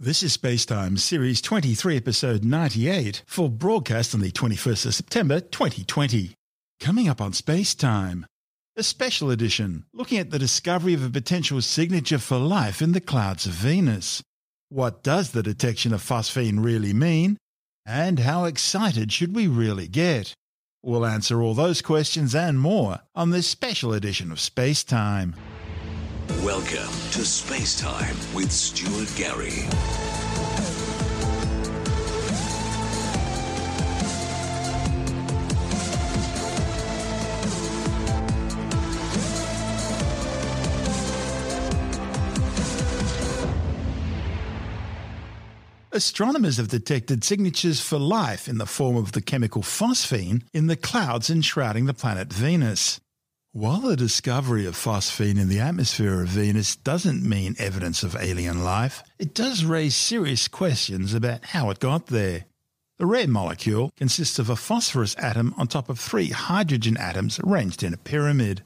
This 0.00 0.22
is 0.22 0.36
Spacetime 0.36 0.96
Series 0.96 1.42
23, 1.42 1.96
Episode 1.96 2.44
98, 2.44 3.24
for 3.26 3.50
broadcast 3.50 4.14
on 4.14 4.20
the 4.20 4.30
21st 4.30 4.86
of 4.86 4.94
September 4.94 5.40
2020. 5.40 6.34
Coming 6.78 7.08
up 7.08 7.20
on 7.20 7.32
Spacetime, 7.32 8.22
a 8.76 8.84
special 8.84 9.32
edition 9.32 9.86
looking 9.92 10.18
at 10.18 10.30
the 10.30 10.38
discovery 10.38 10.94
of 10.94 11.04
a 11.04 11.10
potential 11.10 11.60
signature 11.60 12.20
for 12.20 12.38
life 12.38 12.80
in 12.80 12.92
the 12.92 13.00
clouds 13.00 13.44
of 13.44 13.54
Venus. 13.54 14.22
What 14.68 15.02
does 15.02 15.32
the 15.32 15.42
detection 15.42 15.92
of 15.92 16.00
phosphine 16.00 16.64
really 16.64 16.92
mean? 16.92 17.36
And 17.84 18.20
how 18.20 18.44
excited 18.44 19.10
should 19.10 19.34
we 19.34 19.48
really 19.48 19.88
get? 19.88 20.32
We'll 20.80 21.04
answer 21.06 21.42
all 21.42 21.54
those 21.54 21.82
questions 21.82 22.36
and 22.36 22.60
more 22.60 23.00
on 23.16 23.30
this 23.30 23.48
special 23.48 23.92
edition 23.92 24.30
of 24.30 24.38
Spacetime. 24.38 25.34
Welcome 26.36 26.92
to 27.12 27.24
Space 27.24 27.80
Time 27.80 28.14
with 28.34 28.52
Stuart 28.52 29.10
Gary. 29.16 29.66
Astronomers 45.90 46.58
have 46.58 46.68
detected 46.68 47.24
signatures 47.24 47.80
for 47.80 47.98
life 47.98 48.46
in 48.46 48.58
the 48.58 48.66
form 48.66 48.96
of 48.96 49.12
the 49.12 49.22
chemical 49.22 49.62
phosphine 49.62 50.42
in 50.52 50.66
the 50.66 50.76
clouds 50.76 51.30
enshrouding 51.30 51.86
the 51.86 51.94
planet 51.94 52.32
Venus. 52.32 53.00
While 53.52 53.80
the 53.80 53.96
discovery 53.96 54.66
of 54.66 54.76
phosphine 54.76 55.38
in 55.38 55.48
the 55.48 55.58
atmosphere 55.58 56.20
of 56.20 56.28
Venus 56.28 56.76
doesn't 56.76 57.26
mean 57.26 57.56
evidence 57.58 58.02
of 58.02 58.14
alien 58.14 58.62
life, 58.62 59.02
it 59.18 59.34
does 59.34 59.64
raise 59.64 59.96
serious 59.96 60.48
questions 60.48 61.14
about 61.14 61.46
how 61.46 61.70
it 61.70 61.80
got 61.80 62.08
there. 62.08 62.44
The 62.98 63.06
rare 63.06 63.26
molecule 63.26 63.90
consists 63.96 64.38
of 64.38 64.50
a 64.50 64.56
phosphorus 64.56 65.16
atom 65.16 65.54
on 65.56 65.66
top 65.66 65.88
of 65.88 65.98
three 65.98 66.28
hydrogen 66.28 66.98
atoms 66.98 67.40
arranged 67.42 67.82
in 67.82 67.94
a 67.94 67.96
pyramid. 67.96 68.64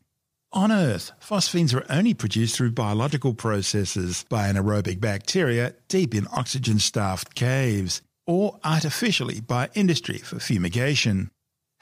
On 0.53 0.73
Earth, 0.73 1.12
phosphines 1.21 1.73
are 1.73 1.87
only 1.89 2.12
produced 2.12 2.56
through 2.56 2.73
biological 2.73 3.34
processes 3.34 4.25
by 4.28 4.49
anaerobic 4.53 5.01
bacteria 5.01 5.75
deep 5.87 6.12
in 6.12 6.27
oxygen 6.33 6.81
starved 6.81 7.37
caves, 7.37 8.03
or 8.27 8.59
artificially 8.65 9.41
by 9.41 9.71
industry 9.75 10.19
for 10.19 10.41
fumigation. 10.41 11.31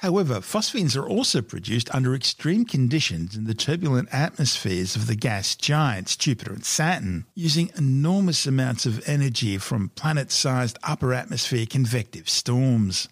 However, 0.00 0.40
phosphines 0.40 0.96
are 0.96 1.06
also 1.06 1.42
produced 1.42 1.94
under 1.94 2.14
extreme 2.14 2.64
conditions 2.64 3.36
in 3.36 3.44
the 3.44 3.52
turbulent 3.52 4.08
atmospheres 4.10 4.96
of 4.96 5.06
the 5.06 5.14
gas 5.14 5.54
giants 5.54 6.16
Jupiter 6.16 6.54
and 6.54 6.64
Saturn, 6.64 7.26
using 7.34 7.70
enormous 7.76 8.46
amounts 8.46 8.86
of 8.86 9.06
energy 9.06 9.58
from 9.58 9.90
planet 9.90 10.32
sized 10.32 10.78
upper 10.82 11.12
atmosphere 11.12 11.66
convective 11.66 12.30
storms. 12.30 13.10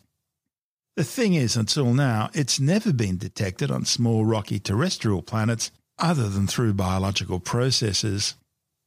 The 0.97 1.05
thing 1.05 1.35
is, 1.35 1.57
until 1.57 1.93
now, 1.93 2.31
it's 2.33 2.59
never 2.59 2.95
been 2.95 3.19
detected 3.19 3.71
on 3.71 3.85
small 3.85 4.25
rocky 4.25 4.59
terrestrial 4.59 5.21
planets 5.21 5.71
other 5.99 6.31
than 6.31 6.47
through 6.47 6.73
biological 6.73 7.39
processes. 7.39 8.35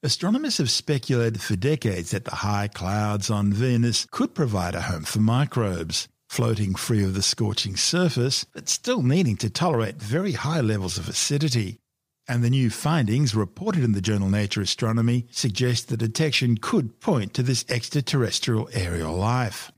Astronomers 0.01 0.57
have 0.57 0.71
speculated 0.71 1.39
for 1.39 1.55
decades 1.55 2.09
that 2.09 2.25
the 2.25 2.37
high 2.37 2.67
clouds 2.67 3.29
on 3.29 3.53
Venus 3.53 4.07
could 4.09 4.33
provide 4.33 4.73
a 4.73 4.81
home 4.81 5.03
for 5.03 5.19
microbes, 5.19 6.07
floating 6.31 6.73
free 6.73 7.03
of 7.03 7.13
the 7.13 7.21
scorching 7.21 7.75
surface, 7.75 8.45
but 8.53 8.69
still 8.69 9.01
needing 9.01 9.35
to 9.35 9.49
tolerate 9.49 10.01
very 10.01 10.31
high 10.31 10.61
levels 10.61 10.97
of 10.97 11.09
acidity. 11.09 11.77
And 12.25 12.41
the 12.41 12.49
new 12.49 12.69
findings 12.69 13.35
reported 13.35 13.83
in 13.83 13.91
the 13.91 13.99
journal 13.99 14.29
Nature 14.29 14.61
Astronomy 14.61 15.27
suggest 15.29 15.89
the 15.89 15.97
detection 15.97 16.55
could 16.55 17.01
point 17.01 17.33
to 17.33 17.43
this 17.43 17.65
extraterrestrial 17.67 18.69
aerial 18.71 19.13
life. 19.13 19.73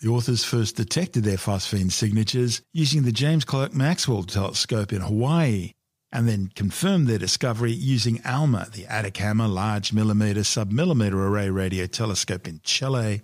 The 0.00 0.08
authors 0.08 0.42
first 0.42 0.74
detected 0.74 1.22
their 1.22 1.36
phosphine 1.36 1.92
signatures 1.92 2.62
using 2.72 3.02
the 3.02 3.12
James 3.12 3.44
Clerk 3.44 3.72
Maxwell 3.72 4.24
telescope 4.24 4.92
in 4.92 5.02
Hawaii, 5.02 5.70
and 6.10 6.28
then 6.28 6.50
confirmed 6.56 7.06
their 7.06 7.18
discovery 7.18 7.70
using 7.70 8.20
ALMA, 8.24 8.70
the 8.72 8.86
Atacama 8.88 9.46
Large 9.46 9.92
Millimeter 9.92 10.40
Submillimeter 10.40 11.14
Array 11.14 11.48
Radio 11.48 11.86
Telescope 11.86 12.48
in 12.48 12.60
Chile. 12.64 13.22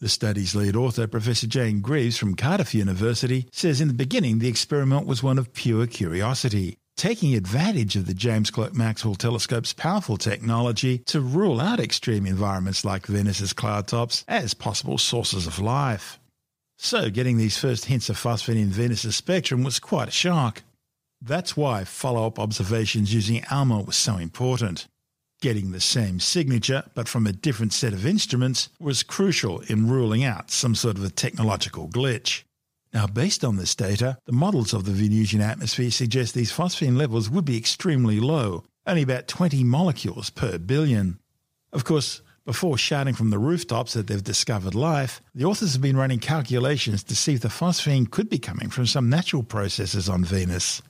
The 0.00 0.08
study's 0.08 0.54
lead 0.54 0.76
author, 0.76 1.06
Professor 1.06 1.46
Jane 1.46 1.82
Greaves 1.82 2.16
from 2.16 2.34
Cardiff 2.34 2.74
University, 2.74 3.46
says 3.52 3.82
in 3.82 3.88
the 3.88 3.92
beginning 3.92 4.38
the 4.38 4.48
experiment 4.48 5.06
was 5.06 5.22
one 5.22 5.36
of 5.36 5.52
pure 5.52 5.86
curiosity, 5.86 6.78
taking 6.96 7.34
advantage 7.34 7.96
of 7.96 8.06
the 8.06 8.14
James 8.14 8.50
Clerk 8.50 8.74
Maxwell 8.74 9.14
telescope's 9.14 9.74
powerful 9.74 10.16
technology 10.16 11.02
to 11.04 11.20
rule 11.20 11.60
out 11.60 11.80
extreme 11.80 12.24
environments 12.24 12.82
like 12.82 13.04
Venus's 13.04 13.52
cloud 13.52 13.88
tops 13.88 14.24
as 14.26 14.54
possible 14.54 14.96
sources 14.96 15.46
of 15.46 15.58
life. 15.58 16.18
So, 16.78 17.10
getting 17.10 17.36
these 17.36 17.58
first 17.58 17.84
hints 17.84 18.08
of 18.08 18.16
phosphine 18.16 18.56
in 18.56 18.70
Venus's 18.70 19.16
spectrum 19.16 19.64
was 19.64 19.78
quite 19.78 20.08
a 20.08 20.12
shock. 20.12 20.62
That's 21.20 21.58
why 21.58 21.84
follow 21.84 22.26
up 22.26 22.38
observations 22.38 23.12
using 23.12 23.44
ALMA 23.50 23.82
was 23.82 23.96
so 23.96 24.16
important. 24.16 24.86
Getting 25.40 25.72
the 25.72 25.80
same 25.80 26.20
signature, 26.20 26.84
but 26.94 27.08
from 27.08 27.26
a 27.26 27.32
different 27.32 27.72
set 27.72 27.94
of 27.94 28.04
instruments, 28.04 28.68
was 28.78 29.02
crucial 29.02 29.60
in 29.60 29.88
ruling 29.88 30.22
out 30.22 30.50
some 30.50 30.74
sort 30.74 30.98
of 30.98 31.04
a 31.04 31.08
technological 31.08 31.88
glitch. 31.88 32.42
Now, 32.92 33.06
based 33.06 33.42
on 33.42 33.56
this 33.56 33.74
data, 33.74 34.18
the 34.26 34.32
models 34.32 34.74
of 34.74 34.84
the 34.84 34.92
Venusian 34.92 35.40
atmosphere 35.40 35.90
suggest 35.90 36.34
these 36.34 36.52
phosphine 36.52 36.98
levels 36.98 37.30
would 37.30 37.46
be 37.46 37.56
extremely 37.56 38.20
low, 38.20 38.64
only 38.86 39.00
about 39.00 39.28
20 39.28 39.64
molecules 39.64 40.28
per 40.28 40.58
billion. 40.58 41.18
Of 41.72 41.84
course, 41.84 42.20
before 42.44 42.76
shouting 42.76 43.14
from 43.14 43.30
the 43.30 43.38
rooftops 43.38 43.94
that 43.94 44.08
they've 44.08 44.22
discovered 44.22 44.74
life, 44.74 45.22
the 45.34 45.46
authors 45.46 45.72
have 45.72 45.80
been 45.80 45.96
running 45.96 46.18
calculations 46.18 47.02
to 47.04 47.16
see 47.16 47.34
if 47.34 47.40
the 47.40 47.48
phosphine 47.48 48.10
could 48.10 48.28
be 48.28 48.38
coming 48.38 48.68
from 48.68 48.84
some 48.84 49.08
natural 49.08 49.42
processes 49.42 50.06
on 50.06 50.22
Venus. 50.22 50.82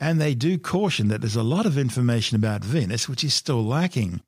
And 0.00 0.20
they 0.20 0.34
do 0.34 0.58
caution 0.58 1.08
that 1.08 1.20
there's 1.20 1.36
a 1.36 1.42
lot 1.42 1.66
of 1.66 1.76
information 1.76 2.36
about 2.36 2.64
Venus 2.64 3.08
which 3.08 3.24
is 3.24 3.34
still 3.34 3.64
lacking. 3.64 4.20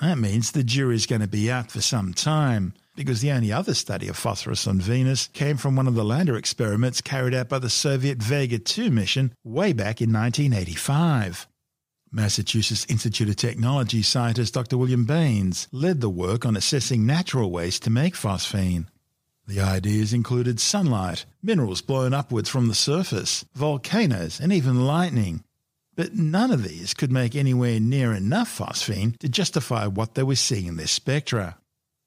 That 0.00 0.18
means 0.18 0.50
the 0.50 0.62
jury's 0.62 1.06
going 1.06 1.22
to 1.22 1.26
be 1.26 1.50
out 1.50 1.70
for 1.70 1.80
some 1.80 2.12
time, 2.12 2.74
because 2.94 3.22
the 3.22 3.32
only 3.32 3.50
other 3.50 3.72
study 3.72 4.08
of 4.08 4.16
phosphorus 4.16 4.66
on 4.66 4.78
Venus 4.78 5.28
came 5.28 5.56
from 5.56 5.74
one 5.74 5.88
of 5.88 5.94
the 5.94 6.04
lander 6.04 6.36
experiments 6.36 7.00
carried 7.00 7.34
out 7.34 7.48
by 7.48 7.58
the 7.58 7.70
Soviet 7.70 8.22
Vega 8.22 8.58
2 8.58 8.90
mission 8.90 9.32
way 9.42 9.72
back 9.72 10.02
in 10.02 10.12
1985. 10.12 11.46
Massachusetts 12.12 12.86
Institute 12.88 13.28
of 13.28 13.36
Technology 13.36 14.02
scientist 14.02 14.54
Dr. 14.54 14.78
William 14.78 15.06
Bains 15.06 15.66
led 15.72 16.00
the 16.00 16.10
work 16.10 16.46
on 16.46 16.56
assessing 16.56 17.04
natural 17.04 17.50
ways 17.50 17.80
to 17.80 17.90
make 17.90 18.14
phosphine. 18.14 18.86
The 19.46 19.60
ideas 19.60 20.12
included 20.12 20.58
sunlight, 20.58 21.24
minerals 21.40 21.80
blown 21.80 22.12
upwards 22.12 22.48
from 22.48 22.66
the 22.66 22.74
surface, 22.74 23.44
volcanoes, 23.54 24.40
and 24.40 24.52
even 24.52 24.86
lightning. 24.86 25.44
But 25.94 26.14
none 26.14 26.50
of 26.50 26.64
these 26.64 26.94
could 26.94 27.12
make 27.12 27.36
anywhere 27.36 27.78
near 27.78 28.12
enough 28.12 28.58
phosphine 28.58 29.16
to 29.18 29.28
justify 29.28 29.86
what 29.86 30.14
they 30.14 30.24
were 30.24 30.34
seeing 30.34 30.66
in 30.66 30.76
their 30.76 30.88
spectra. 30.88 31.58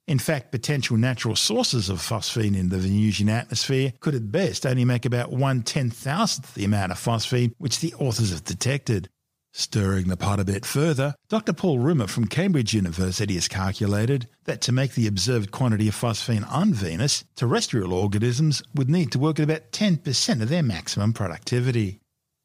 In 0.05 0.19
fact, 0.19 0.51
potential 0.51 0.97
natural 0.97 1.35
sources 1.35 1.88
of 1.88 2.00
phosphine 2.00 2.57
in 2.57 2.69
the 2.69 2.77
Venusian 2.77 3.29
atmosphere 3.29 3.94
could 4.00 4.16
at 4.16 4.31
best 4.31 4.66
only 4.66 4.83
make 4.83 5.06
about 5.06 5.31
one 5.31 5.61
ten 5.61 5.89
thousandth 5.89 6.53
the 6.56 6.66
amount 6.66 6.91
of 6.91 7.00
phosphine 7.00 7.53
which 7.57 7.79
the 7.79 7.94
authors 7.94 8.31
have 8.31 8.44
detected. 8.44 9.07
Stirring 9.51 10.07
the 10.07 10.17
pot 10.17 10.39
a 10.39 10.45
bit 10.45 10.63
further, 10.63 11.15
Dr. 11.27 11.53
Paul 11.53 11.79
Rimmer 11.79 12.07
from 12.07 12.27
Cambridge 12.27 12.73
University 12.73 13.33
has 13.33 13.47
calculated 13.47 14.27
that 14.45 14.61
to 14.61 14.71
make 14.71 14.93
the 14.93 15.07
observed 15.07 15.51
quantity 15.51 15.87
of 15.87 15.95
phosphine 15.95 16.49
on 16.51 16.73
Venus, 16.73 17.23
terrestrial 17.35 17.91
organisms 17.91 18.61
would 18.75 18.89
need 18.89 19.11
to 19.11 19.19
work 19.19 19.39
at 19.39 19.43
about 19.43 19.71
10% 19.71 20.41
of 20.41 20.49
their 20.49 20.63
maximum 20.63 21.13
productivity. 21.13 21.99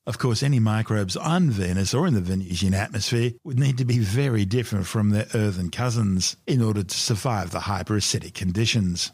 Of 0.06 0.18
course, 0.18 0.42
any 0.42 0.58
microbes 0.58 1.16
on 1.16 1.50
Venus 1.50 1.94
or 1.94 2.06
in 2.06 2.14
the 2.14 2.20
Venusian 2.20 2.74
atmosphere 2.74 3.32
would 3.44 3.58
need 3.58 3.78
to 3.78 3.84
be 3.84 3.98
very 3.98 4.44
different 4.44 4.86
from 4.86 5.10
their 5.10 5.26
earthen 5.34 5.70
cousins 5.70 6.36
in 6.46 6.62
order 6.62 6.82
to 6.82 6.96
survive 6.96 7.50
the 7.50 7.60
hyperacidic 7.60 8.34
conditions. 8.34 9.12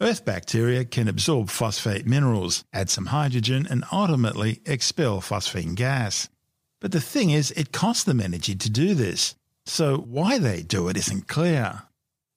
Earth 0.00 0.24
bacteria 0.24 0.84
can 0.84 1.08
absorb 1.08 1.50
phosphate 1.50 2.06
minerals, 2.06 2.64
add 2.72 2.88
some 2.88 3.06
hydrogen, 3.06 3.66
and 3.68 3.84
ultimately 3.92 4.60
expel 4.64 5.20
phosphine 5.20 5.74
gas. 5.74 6.28
But 6.80 6.92
the 6.92 7.00
thing 7.00 7.30
is, 7.30 7.50
it 7.52 7.72
costs 7.72 8.04
them 8.04 8.20
energy 8.20 8.54
to 8.54 8.70
do 8.70 8.94
this, 8.94 9.34
so 9.66 9.98
why 9.98 10.38
they 10.38 10.62
do 10.62 10.88
it 10.88 10.96
isn't 10.96 11.28
clear. 11.28 11.82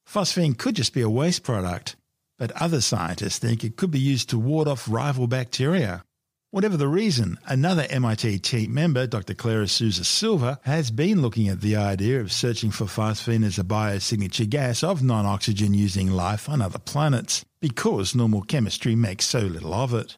Phosphine 0.06 0.56
could 0.56 0.76
just 0.76 0.92
be 0.92 1.00
a 1.00 1.08
waste 1.08 1.42
product, 1.42 1.96
but 2.38 2.52
other 2.52 2.80
scientists 2.80 3.38
think 3.38 3.64
it 3.64 3.76
could 3.76 3.90
be 3.90 3.98
used 3.98 4.28
to 4.30 4.38
ward 4.38 4.68
off 4.68 4.88
rival 4.88 5.26
bacteria. 5.26 6.04
Whatever 6.50 6.76
the 6.76 6.86
reason, 6.86 7.38
another 7.46 7.84
MIT 7.90 8.38
team 8.40 8.72
member, 8.72 9.08
Dr. 9.08 9.34
Clara 9.34 9.66
Sousa 9.66 10.04
Silva, 10.04 10.60
has 10.62 10.92
been 10.92 11.20
looking 11.20 11.48
at 11.48 11.60
the 11.60 11.74
idea 11.74 12.20
of 12.20 12.32
searching 12.32 12.70
for 12.70 12.84
phosphine 12.84 13.44
as 13.44 13.58
a 13.58 13.64
biosignature 13.64 14.48
gas 14.48 14.84
of 14.84 15.02
non 15.02 15.26
oxygen 15.26 15.74
using 15.74 16.12
life 16.12 16.48
on 16.48 16.62
other 16.62 16.78
planets, 16.78 17.44
because 17.60 18.14
normal 18.14 18.42
chemistry 18.42 18.94
makes 18.94 19.24
so 19.24 19.40
little 19.40 19.74
of 19.74 19.94
it. 19.94 20.16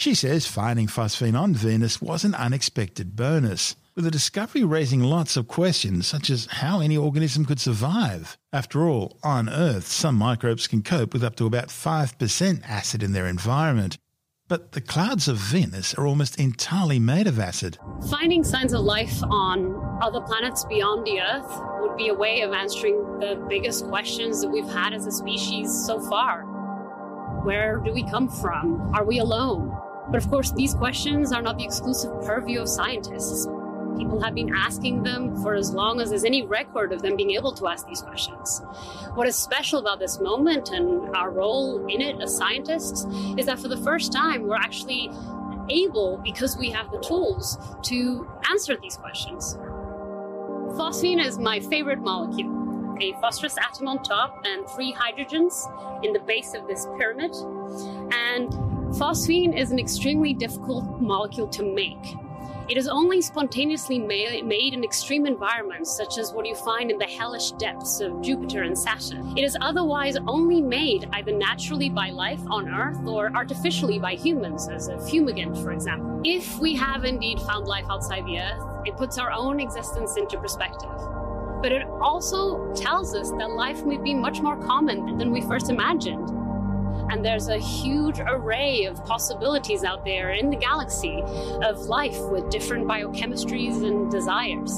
She 0.00 0.14
says 0.14 0.46
finding 0.46 0.86
phosphine 0.86 1.38
on 1.38 1.52
Venus 1.52 2.00
was 2.00 2.24
an 2.24 2.34
unexpected 2.34 3.16
bonus, 3.16 3.76
with 3.94 4.06
the 4.06 4.10
discovery 4.10 4.64
raising 4.64 5.02
lots 5.02 5.36
of 5.36 5.46
questions, 5.46 6.06
such 6.06 6.30
as 6.30 6.46
how 6.46 6.80
any 6.80 6.96
organism 6.96 7.44
could 7.44 7.60
survive. 7.60 8.38
After 8.50 8.88
all, 8.88 9.18
on 9.22 9.50
Earth, 9.50 9.86
some 9.86 10.14
microbes 10.14 10.66
can 10.66 10.82
cope 10.82 11.12
with 11.12 11.22
up 11.22 11.36
to 11.36 11.44
about 11.44 11.68
5% 11.68 12.62
acid 12.66 13.02
in 13.02 13.12
their 13.12 13.26
environment. 13.26 13.98
But 14.48 14.72
the 14.72 14.80
clouds 14.80 15.28
of 15.28 15.36
Venus 15.36 15.92
are 15.92 16.06
almost 16.06 16.40
entirely 16.40 16.98
made 16.98 17.26
of 17.26 17.38
acid. 17.38 17.76
Finding 18.08 18.42
signs 18.42 18.72
of 18.72 18.80
life 18.80 19.22
on 19.24 19.98
other 20.00 20.22
planets 20.22 20.64
beyond 20.64 21.06
the 21.06 21.20
Earth 21.20 21.60
would 21.82 21.98
be 21.98 22.08
a 22.08 22.14
way 22.14 22.40
of 22.40 22.54
answering 22.54 22.96
the 23.18 23.44
biggest 23.50 23.84
questions 23.84 24.40
that 24.40 24.48
we've 24.48 24.64
had 24.64 24.94
as 24.94 25.06
a 25.06 25.12
species 25.12 25.70
so 25.84 26.00
far. 26.00 26.44
Where 27.44 27.82
do 27.84 27.92
we 27.92 28.02
come 28.04 28.30
from? 28.30 28.94
Are 28.94 29.04
we 29.04 29.18
alone? 29.18 29.76
But 30.10 30.24
of 30.24 30.30
course, 30.30 30.52
these 30.52 30.74
questions 30.74 31.32
are 31.32 31.42
not 31.42 31.56
the 31.58 31.64
exclusive 31.64 32.10
purview 32.22 32.60
of 32.60 32.68
scientists. 32.68 33.46
People 33.96 34.20
have 34.20 34.34
been 34.34 34.54
asking 34.54 35.02
them 35.02 35.36
for 35.42 35.54
as 35.54 35.72
long 35.72 36.00
as 36.00 36.10
there's 36.10 36.24
any 36.24 36.42
record 36.42 36.92
of 36.92 37.02
them 37.02 37.16
being 37.16 37.32
able 37.32 37.52
to 37.52 37.66
ask 37.68 37.86
these 37.86 38.00
questions. 38.00 38.62
What 39.14 39.26
is 39.26 39.36
special 39.36 39.78
about 39.78 39.98
this 39.98 40.20
moment 40.20 40.70
and 40.70 41.14
our 41.14 41.30
role 41.30 41.86
in 41.86 42.00
it 42.00 42.20
as 42.20 42.36
scientists 42.36 43.04
is 43.36 43.46
that 43.46 43.58
for 43.58 43.68
the 43.68 43.76
first 43.76 44.12
time, 44.12 44.44
we're 44.44 44.56
actually 44.56 45.10
able, 45.68 46.18
because 46.24 46.56
we 46.56 46.70
have 46.70 46.90
the 46.90 46.98
tools, 47.00 47.58
to 47.82 48.28
answer 48.50 48.76
these 48.80 48.96
questions. 48.96 49.56
Phosphine 50.76 51.24
is 51.24 51.38
my 51.38 51.60
favorite 51.60 52.00
molecule. 52.00 52.96
A 53.00 53.12
phosphorus 53.20 53.56
atom 53.58 53.88
on 53.88 54.02
top 54.02 54.42
and 54.44 54.68
three 54.70 54.92
hydrogens 54.92 56.04
in 56.04 56.12
the 56.12 56.20
base 56.20 56.54
of 56.54 56.66
this 56.66 56.86
pyramid. 56.98 57.34
And 58.12 58.52
phosphine 58.92 59.56
is 59.56 59.70
an 59.70 59.78
extremely 59.78 60.34
difficult 60.34 61.00
molecule 61.00 61.48
to 61.48 61.62
make. 61.62 62.16
It 62.68 62.76
is 62.76 62.86
only 62.86 63.20
spontaneously 63.20 63.98
made 63.98 64.74
in 64.74 64.84
extreme 64.84 65.26
environments, 65.26 65.96
such 65.96 66.18
as 66.18 66.32
what 66.32 66.46
you 66.46 66.54
find 66.54 66.90
in 66.90 66.98
the 66.98 67.04
hellish 67.04 67.50
depths 67.52 68.00
of 68.00 68.22
Jupiter 68.22 68.62
and 68.62 68.78
Saturn. 68.78 69.36
It 69.36 69.42
is 69.42 69.56
otherwise 69.60 70.16
only 70.28 70.60
made 70.60 71.08
either 71.12 71.32
naturally 71.32 71.88
by 71.88 72.10
life 72.10 72.40
on 72.48 72.68
Earth 72.68 73.04
or 73.06 73.32
artificially 73.34 73.98
by 73.98 74.14
humans, 74.14 74.68
as 74.68 74.86
a 74.86 74.98
fumigant, 74.98 75.60
for 75.60 75.72
example. 75.72 76.20
If 76.24 76.60
we 76.60 76.76
have 76.76 77.04
indeed 77.04 77.40
found 77.40 77.66
life 77.66 77.86
outside 77.90 78.24
the 78.24 78.38
Earth, 78.38 78.86
it 78.86 78.96
puts 78.96 79.18
our 79.18 79.32
own 79.32 79.58
existence 79.58 80.16
into 80.16 80.38
perspective. 80.38 80.90
But 81.60 81.72
it 81.72 81.86
also 82.00 82.72
tells 82.74 83.16
us 83.16 83.30
that 83.32 83.50
life 83.50 83.84
may 83.84 83.98
be 83.98 84.14
much 84.14 84.40
more 84.40 84.56
common 84.56 85.18
than 85.18 85.32
we 85.32 85.40
first 85.40 85.70
imagined 85.70 86.39
and 87.08 87.24
there's 87.24 87.48
a 87.48 87.58
huge 87.58 88.20
array 88.20 88.84
of 88.84 89.04
possibilities 89.04 89.84
out 89.84 90.04
there 90.04 90.30
in 90.30 90.50
the 90.50 90.56
galaxy 90.56 91.22
of 91.62 91.80
life 91.82 92.18
with 92.30 92.50
different 92.50 92.86
biochemistries 92.86 93.86
and 93.86 94.10
desires. 94.10 94.72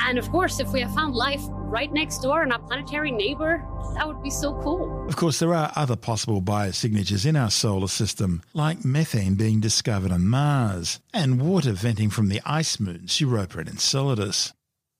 And 0.00 0.18
of 0.18 0.30
course, 0.30 0.58
if 0.58 0.72
we 0.72 0.80
have 0.80 0.94
found 0.94 1.14
life 1.14 1.42
right 1.48 1.92
next 1.92 2.18
door 2.18 2.42
in 2.42 2.52
our 2.52 2.58
planetary 2.58 3.10
neighbor, 3.10 3.64
that 3.94 4.06
would 4.06 4.22
be 4.22 4.30
so 4.30 4.54
cool. 4.62 5.06
Of 5.08 5.16
course, 5.16 5.38
there 5.38 5.54
are 5.54 5.72
other 5.76 5.96
possible 5.96 6.42
biosignatures 6.42 7.26
in 7.26 7.36
our 7.36 7.50
solar 7.50 7.88
system, 7.88 8.42
like 8.52 8.84
methane 8.84 9.34
being 9.34 9.60
discovered 9.60 10.12
on 10.12 10.28
Mars 10.28 11.00
and 11.14 11.40
water 11.40 11.72
venting 11.72 12.10
from 12.10 12.28
the 12.28 12.40
ice 12.44 12.80
moons 12.80 13.20
Europa 13.20 13.60
and 13.60 13.68
Enceladus. 13.68 14.52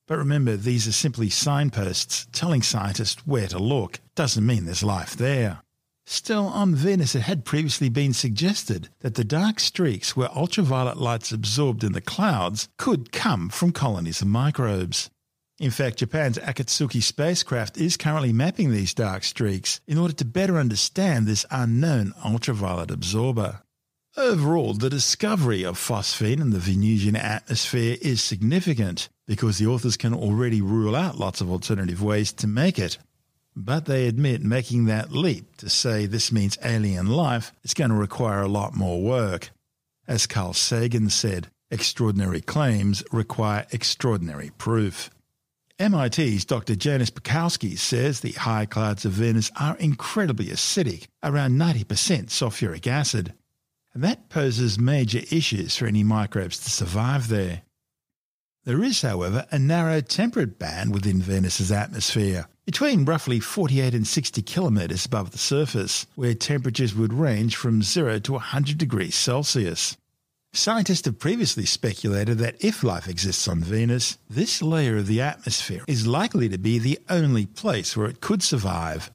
But 0.07 0.19
remember, 0.19 0.57
these 0.57 0.89
are 0.89 0.93
simply 0.93 1.31
signposts 1.31 2.27
telling 2.33 2.63
scientists 2.63 3.27
where 3.27 3.49
to 3.49 3.59
look. 3.59 4.01
Doesn't 4.15 4.45
mean 4.45 4.65
there's 4.65 4.83
life 4.83 5.17
there. 5.17 5.63
Still, 6.05 6.47
on 6.47 6.75
Venus, 6.75 7.15
it 7.15 7.23
had 7.23 7.45
previously 7.45 7.89
been 7.89 8.13
suggested 8.13 8.89
that 9.01 9.15
the 9.15 9.25
dark 9.25 9.61
streaks 9.61 10.17
where 10.17 10.37
ultraviolet 10.37 10.97
light's 10.97 11.33
absorbed 11.33 11.85
in 11.85 11.93
the 11.93 12.01
clouds 12.01 12.69
could 12.77 13.13
come 13.13 13.49
from 13.49 13.73
colonies 13.73 14.21
of 14.21 14.29
microbes. 14.29 15.11
In 15.61 15.71
fact, 15.71 15.99
Japan's 15.99 16.39
Akatsuki 16.39 17.01
spacecraft 17.01 17.79
is 17.79 17.97
currently 17.97 18.33
mapping 18.33 18.73
these 18.73 18.95
dark 18.95 19.23
streaks 19.23 19.81
in 19.87 19.97
order 19.97 20.15
to 20.15 20.25
better 20.25 20.59
understand 20.59 21.27
this 21.27 21.47
unknown 21.51 22.13
ultraviolet 22.25 22.91
absorber. 22.91 23.61
Overall, 24.17 24.75
the 24.75 24.91
discovery 24.91 25.63
of 25.63 25.79
phosphine 25.79 26.41
in 26.41 26.51
the 26.51 26.59
Venusian 26.59 27.17
atmosphere 27.17 27.97
is 28.03 28.21
significant 28.21 29.09
because 29.27 29.59
the 29.59 29.67
authors 29.67 29.97
can 29.97 30.13
already 30.13 30.61
rule 30.61 30.97
out 30.97 31.19
lots 31.19 31.41
of 31.41 31.51
alternative 31.51 32.03
ways 32.03 32.33
to 32.33 32.47
make 32.47 32.79
it. 32.79 32.99
But 33.55 33.85
they 33.85 34.07
admit 34.07 34.43
making 34.43 34.87
that 34.87 35.13
leap 35.13 35.57
to 35.59 35.69
say 35.69 36.07
this 36.07 36.33
means 36.33 36.59
alien 36.65 37.09
life 37.09 37.53
is 37.63 37.75
going 37.75 37.91
to 37.91 37.97
require 37.97 38.41
a 38.41 38.49
lot 38.49 38.75
more 38.75 39.03
work. 39.03 39.51
As 40.09 40.27
Carl 40.27 40.55
Sagan 40.55 41.11
said, 41.11 41.49
extraordinary 41.71 42.41
claims 42.41 43.05
require 43.13 43.67
extraordinary 43.71 44.51
proof. 44.57 45.11
MIT's 45.79 46.45
Dr. 46.45 46.77
Janusz 46.77 47.11
Petkowski 47.11 47.79
says 47.79 48.21
the 48.21 48.33
high 48.33 48.67
clouds 48.67 49.05
of 49.05 49.13
Venus 49.13 49.51
are 49.59 49.77
incredibly 49.79 50.47
acidic, 50.47 51.07
around 51.23 51.59
90% 51.59 51.85
sulfuric 52.27 52.87
acid, 52.87 53.35
and 53.95 54.05
that 54.05 54.29
poses 54.29 54.79
major 54.79 55.21
issues 55.31 55.77
for 55.77 55.87
any 55.87 56.05
microbes 56.05 56.59
to 56.59 56.71
survive 56.71 57.29
there. 57.29 57.63
There 58.65 58.85
is, 58.85 59.03
however, 59.03 59.45
a 59.51 59.59
narrow 59.59 60.01
temperate 60.01 60.57
band 60.57 60.95
within 60.95 61.21
Venus's 61.21 61.73
atmosphere, 61.73 62.47
between 62.65 63.05
roughly 63.05 63.41
48 63.41 63.93
and 63.93 64.07
60 64.07 64.41
kilometres 64.43 65.05
above 65.05 65.33
the 65.33 65.39
surface, 65.39 66.07
where 66.15 66.35
temperatures 66.35 66.95
would 66.95 67.13
range 67.13 67.57
from 67.57 67.83
0 67.83 68.21
to 68.21 68.33
100 68.35 68.79
degrees 68.79 69.17
Celsius. 69.17 69.97
Scientists 70.53 71.07
have 71.07 71.19
previously 71.19 71.67
speculated 71.67 72.39
that 72.39 72.63
if 72.65 72.85
life 72.85 73.09
exists 73.09 73.49
on 73.49 73.65
Venus, 73.65 74.19
this 74.31 74.63
layer 74.63 74.99
of 74.99 75.09
the 75.09 75.21
atmosphere 75.21 75.83
is 75.89 76.07
likely 76.07 76.49
to 76.49 76.59
be 76.59 76.79
the 76.79 77.01
only 77.09 77.47
place 77.47 77.97
where 77.97 78.07
it 78.07 78.21
could 78.21 78.45
survive. 78.45 79.11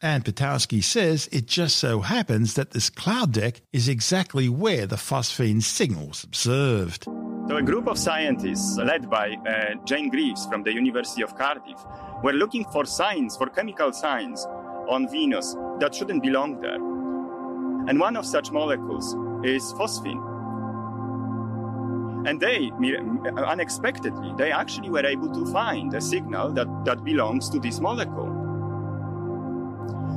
And 0.00 0.24
Petkowski 0.24 0.82
says 0.82 1.28
it 1.32 1.46
just 1.46 1.76
so 1.76 2.00
happens 2.00 2.54
that 2.54 2.70
this 2.70 2.88
cloud 2.88 3.32
deck 3.32 3.62
is 3.72 3.88
exactly 3.88 4.48
where 4.48 4.86
the 4.86 4.96
phosphine 4.96 5.60
signal 5.60 6.06
was 6.06 6.22
observed. 6.22 7.04
So, 7.48 7.56
a 7.56 7.62
group 7.62 7.88
of 7.88 7.98
scientists 7.98 8.76
led 8.76 9.10
by 9.10 9.32
uh, 9.32 9.74
Jane 9.84 10.08
Greaves 10.08 10.46
from 10.46 10.62
the 10.62 10.72
University 10.72 11.22
of 11.22 11.36
Cardiff 11.36 11.84
were 12.22 12.32
looking 12.32 12.64
for 12.66 12.84
signs, 12.84 13.36
for 13.36 13.48
chemical 13.48 13.92
signs 13.92 14.46
on 14.88 15.10
Venus 15.10 15.56
that 15.80 15.94
shouldn't 15.96 16.22
belong 16.22 16.60
there. 16.60 16.76
And 17.88 17.98
one 17.98 18.16
of 18.16 18.24
such 18.24 18.52
molecules 18.52 19.16
is 19.44 19.72
phosphine. 19.72 20.22
And 22.28 22.38
they, 22.38 22.70
unexpectedly, 23.36 24.32
they 24.36 24.52
actually 24.52 24.90
were 24.90 25.06
able 25.06 25.32
to 25.32 25.50
find 25.52 25.92
a 25.94 26.00
signal 26.00 26.52
that, 26.52 26.68
that 26.84 27.02
belongs 27.02 27.48
to 27.50 27.58
this 27.58 27.80
molecule. 27.80 28.47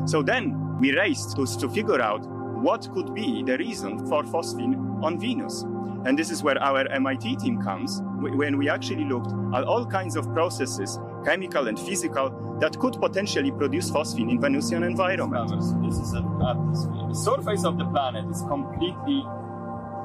So 0.05 0.24
then 0.24 0.79
we 0.79 0.96
raced 0.96 1.36
to, 1.36 1.46
to 1.46 1.70
figure 1.70 2.01
out 2.01 2.25
what 2.62 2.91
could 2.93 3.13
be 3.13 3.43
the 3.43 3.58
reason 3.58 4.08
for 4.08 4.24
phosphine 4.24 5.03
on 5.03 5.20
Venus. 5.20 5.63
And 6.05 6.17
this 6.17 6.31
is 6.31 6.41
where 6.41 6.62
our 6.62 6.88
MIT 6.88 7.36
team 7.38 7.62
comes, 7.62 8.01
when 8.20 8.58
we 8.58 8.70
actually 8.70 9.05
looked 9.05 9.31
at 9.55 9.63
all 9.63 9.86
kinds 9.86 10.15
of 10.15 10.31
processes, 10.34 11.00
chemical 11.24 11.67
and 11.67 11.79
physical, 11.79 12.58
that 12.60 12.77
could 12.79 12.93
potentially 12.93 13.51
produce 13.51 13.91
phosphine 13.91 14.31
in 14.31 14.41
Venusian 14.41 14.84
environment. 14.84 15.50
This 15.84 15.98
is 15.98 16.13
an 16.13 16.25
atmosphere. 16.41 17.08
The 17.08 17.15
surface 17.15 17.65
of 17.65 17.77
the 17.77 17.86
planet 17.86 18.25
is 18.29 18.41
completely, 18.48 19.24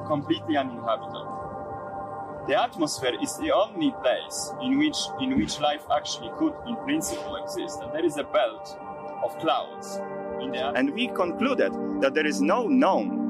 completely 0.05 0.57
uninhabitable. 0.57 1.33
The 2.47 2.61
atmosphere 2.61 3.13
is 3.21 3.35
the 3.37 3.51
only 3.51 3.91
place 4.01 4.51
in 4.61 4.77
which, 4.77 4.97
in 5.19 5.37
which 5.37 5.59
life 5.59 5.83
actually 5.91 6.31
could, 6.37 6.53
in 6.67 6.75
principle, 6.77 7.35
exist. 7.43 7.81
And 7.81 7.91
there 7.93 8.05
is 8.05 8.17
a 8.17 8.23
belt 8.23 8.79
of 9.23 9.37
clouds 9.39 9.99
And 10.75 10.93
we 10.93 11.07
concluded 11.07 11.73
that 12.01 12.13
there 12.13 12.25
is 12.25 12.41
no 12.41 12.67
known 12.67 13.25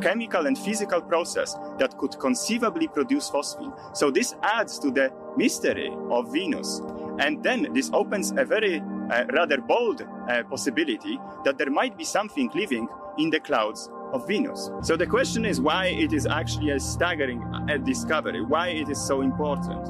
chemical 0.00 0.46
and 0.46 0.56
physical 0.56 1.00
process 1.00 1.56
that 1.78 1.96
could 1.98 2.18
conceivably 2.18 2.86
produce 2.86 3.28
phosphine. 3.30 3.74
So 3.96 4.10
this 4.10 4.34
adds 4.42 4.78
to 4.80 4.90
the 4.90 5.12
mystery 5.36 5.90
of 6.10 6.32
Venus. 6.32 6.80
And 7.18 7.42
then 7.42 7.72
this 7.72 7.90
opens 7.92 8.30
a 8.30 8.44
very 8.44 8.80
uh, 9.10 9.24
rather 9.32 9.60
bold 9.60 10.06
uh, 10.28 10.42
possibility 10.44 11.18
that 11.44 11.58
there 11.58 11.70
might 11.70 11.96
be 11.96 12.04
something 12.04 12.50
living 12.54 12.88
in 13.18 13.30
the 13.30 13.40
clouds 13.40 13.90
of 14.12 14.26
Venus. 14.28 14.70
So 14.82 14.96
the 14.96 15.06
question 15.06 15.44
is 15.44 15.60
why 15.60 15.86
it 15.86 16.12
is 16.12 16.26
actually 16.26 16.70
a 16.70 16.80
staggering 16.80 17.42
uh, 17.42 17.76
discovery, 17.78 18.42
why 18.42 18.68
it 18.68 18.88
is 18.88 19.00
so 19.00 19.22
important. 19.22 19.88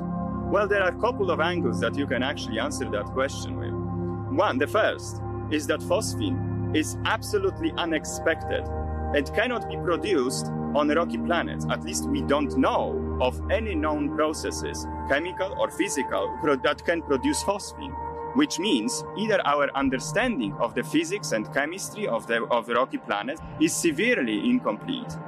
Well, 0.50 0.66
there 0.66 0.82
are 0.82 0.88
a 0.88 1.00
couple 1.00 1.30
of 1.30 1.40
angles 1.40 1.78
that 1.80 1.94
you 1.96 2.06
can 2.06 2.22
actually 2.22 2.58
answer 2.58 2.88
that 2.90 3.04
question 3.06 3.56
with. 3.56 3.79
One, 4.40 4.56
the 4.56 4.66
first, 4.66 5.20
is 5.50 5.66
that 5.66 5.80
phosphine 5.80 6.74
is 6.74 6.96
absolutely 7.04 7.74
unexpected 7.76 8.64
and 9.14 9.30
cannot 9.34 9.68
be 9.68 9.76
produced 9.76 10.46
on 10.74 10.88
rocky 10.88 11.18
planets. 11.18 11.66
At 11.70 11.84
least 11.84 12.08
we 12.08 12.22
don't 12.22 12.56
know 12.56 13.18
of 13.20 13.38
any 13.50 13.74
known 13.74 14.16
processes, 14.16 14.86
chemical 15.10 15.54
or 15.60 15.70
physical, 15.70 16.34
that 16.62 16.82
can 16.86 17.02
produce 17.02 17.42
phosphine. 17.42 17.94
Which 18.34 18.58
means 18.58 19.04
either 19.18 19.46
our 19.46 19.68
understanding 19.74 20.54
of 20.54 20.74
the 20.74 20.84
physics 20.84 21.32
and 21.32 21.52
chemistry 21.52 22.08
of 22.08 22.26
the, 22.26 22.42
of 22.44 22.64
the 22.64 22.76
rocky 22.76 22.96
planet 22.96 23.38
is 23.60 23.74
severely 23.74 24.48
incomplete, 24.48 25.18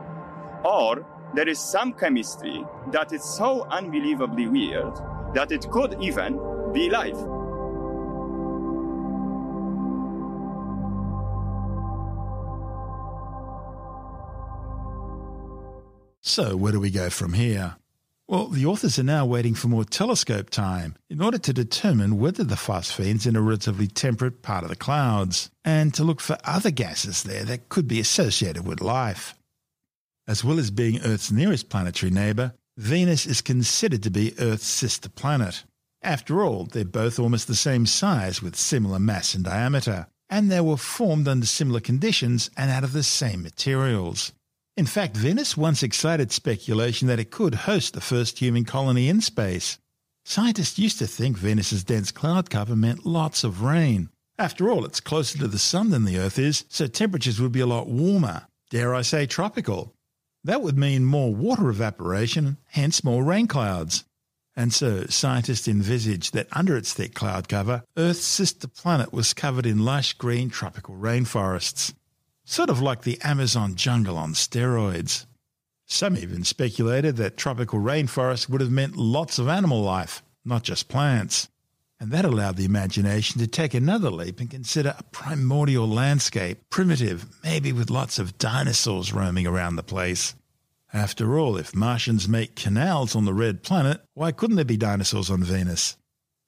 or 0.65 1.05
there 1.35 1.51
is 1.51 1.59
some 1.59 1.93
chemistry 1.93 2.65
that 2.91 3.13
is 3.13 3.23
so 3.23 3.67
unbelievably 3.69 4.49
weird 4.49 4.95
that 5.35 5.53
it 5.53 5.71
could 5.71 6.01
even 6.01 6.41
be 6.73 6.89
life. 6.89 7.19
So, 16.25 16.57
where 16.57 16.71
do 16.71 16.79
we 16.79 16.93
go 16.93 17.11
from 17.11 17.33
here? 17.33 17.75
Well, 18.29 18.47
the 18.47 18.65
authors 18.65 18.97
are 18.97 19.03
now 19.03 19.27
waiting 19.27 19.55
for 19.55 19.67
more 19.67 19.85
telescope 19.85 20.51
time 20.51 20.95
in 21.11 21.21
order 21.21 21.37
to 21.39 21.53
determine 21.53 22.21
whether 22.21 22.45
the 22.45 22.57
phosphine's 22.57 23.27
in 23.27 23.35
a 23.35 23.43
relatively 23.43 23.89
temperate 23.89 24.41
part 24.41 24.63
of 24.63 24.71
the 24.71 24.77
clouds, 24.77 25.51
and 25.65 25.93
to 25.95 26.05
look 26.05 26.21
for 26.21 26.39
other 26.45 26.71
gases 26.71 27.25
there 27.25 27.43
that 27.45 27.69
could 27.69 27.89
be 27.89 27.99
associated 27.99 28.65
with 28.65 28.81
life. 28.81 29.35
As 30.29 30.45
well 30.45 30.61
as 30.61 30.71
being 30.71 31.01
Earth's 31.01 31.33
nearest 31.33 31.69
planetary 31.69 32.13
neighbour, 32.13 32.55
Venus 32.77 33.27
is 33.27 33.43
considered 33.43 34.05
to 34.05 34.11
be 34.11 34.35
Earth's 34.39 34.67
sister 34.67 35.09
planet. 35.09 35.65
After 36.03 36.45
all, 36.45 36.67
they're 36.67 36.85
both 36.85 37.19
almost 37.19 37.49
the 37.49 37.57
same 37.57 37.85
size 37.85 38.41
with 38.41 38.55
similar 38.55 39.01
mass 39.01 39.35
and 39.35 39.45
diameter, 39.45 40.07
and 40.31 40.53
they 40.53 40.61
were 40.61 40.77
formed 40.77 41.27
under 41.27 41.47
similar 41.47 41.81
conditions 41.81 42.49
and 42.57 42.71
out 42.71 42.85
of 42.85 42.93
the 42.93 43.03
same 43.03 43.43
materials. 43.43 44.33
In 44.75 44.87
fact, 44.87 45.19
Venus 45.19 45.55
once 45.55 45.83
excited 45.83 46.33
speculation 46.33 47.07
that 47.09 47.19
it 47.19 47.31
could 47.31 47.55
host 47.55 47.93
the 47.93 48.01
first 48.01 48.39
human 48.39 48.65
colony 48.65 49.07
in 49.07 49.21
space. 49.21 49.79
Scientists 50.25 50.79
used 50.79 50.99
to 50.99 51.07
think 51.07 51.37
Venus's 51.37 51.85
dense 51.85 52.11
cloud 52.11 52.49
cover 52.49 52.75
meant 52.75 53.05
lots 53.05 53.45
of 53.45 53.63
rain. 53.63 54.09
After 54.39 54.71
all, 54.71 54.87
it's 54.87 55.01
closer 55.01 55.37
to 55.39 55.47
the 55.47 55.59
sun 55.59 55.91
than 55.91 56.07
the 56.07 56.17
Earth 56.17 56.39
is, 56.39 56.65
so 56.71 56.87
temperatures 56.87 57.39
would 57.39 57.53
be 57.53 57.61
a 57.61 57.67
lot 57.67 57.87
warmer, 57.87 58.47
dare 58.71 58.95
I 58.95 59.03
say 59.03 59.27
tropical. 59.27 59.93
That 60.43 60.63
would 60.63 60.79
mean 60.79 61.05
more 61.05 61.35
water 61.35 61.69
evaporation, 61.69 62.57
hence 62.71 63.05
more 63.05 63.23
rain 63.23 63.49
clouds. 63.49 64.05
And 64.57 64.73
so 64.73 65.05
scientists 65.07 65.69
envisaged 65.69 66.33
that 66.33 66.49
under 66.51 66.79
its 66.79 66.95
thick 66.95 67.15
cloud 67.15 67.47
cover, 67.47 67.85
Earth's 67.99 68.25
sister 68.25 68.69
planet 68.69 69.13
was 69.13 69.35
covered 69.35 69.67
in 69.67 69.85
lush 69.85 70.15
green 70.15 70.49
tropical 70.49 70.95
rainforests 70.95 71.93
sort 72.45 72.71
of 72.71 72.81
like 72.81 73.03
the 73.03 73.21
Amazon 73.23 73.75
jungle 73.75 74.19
on 74.19 74.35
steroids. 74.35 75.27
Some 75.87 76.17
even 76.17 76.45
speculated 76.45 77.17
that 77.17 77.37
tropical 77.37 77.79
rainforests 77.79 78.49
would 78.49 78.61
have 78.61 78.71
meant 78.71 78.97
lots 78.97 79.39
of 79.39 79.49
animal 79.49 79.83
life, 79.83 80.23
not 80.45 80.63
just 80.63 80.89
plants. 80.89 81.49
And 82.01 82.11
that 82.11 82.25
allowed 82.25 82.57
the 82.57 82.65
imagination 82.65 83.41
to 83.41 83.47
take 83.47 83.75
another 83.75 84.11
leap 84.11 84.41
and 84.41 84.51
consider 84.51 84.95
a 84.99 85.05
primordial 85.05 85.87
landscape, 85.87 86.59
primitive, 86.69 87.27
maybe 87.45 87.73
with 87.73 87.91
lots 87.91 88.19
of 88.19 88.39
dinosaurs 88.39 89.13
roaming 89.13 89.47
around 89.47 89.77
the 89.77 89.83
place. 89.85 90.35
After 90.93 91.39
all, 91.39 91.57
if 91.57 91.77
Martians 91.77 92.29
make 92.29 92.57
canals 92.57 93.15
on 93.15 93.25
the 93.25 93.33
red 93.33 93.63
planet, 93.63 94.03
why 94.15 94.33
couldn't 94.33 94.57
there 94.57 94.65
be 94.65 94.77
dinosaurs 94.77 95.31
on 95.31 95.45
Venus? 95.45 95.97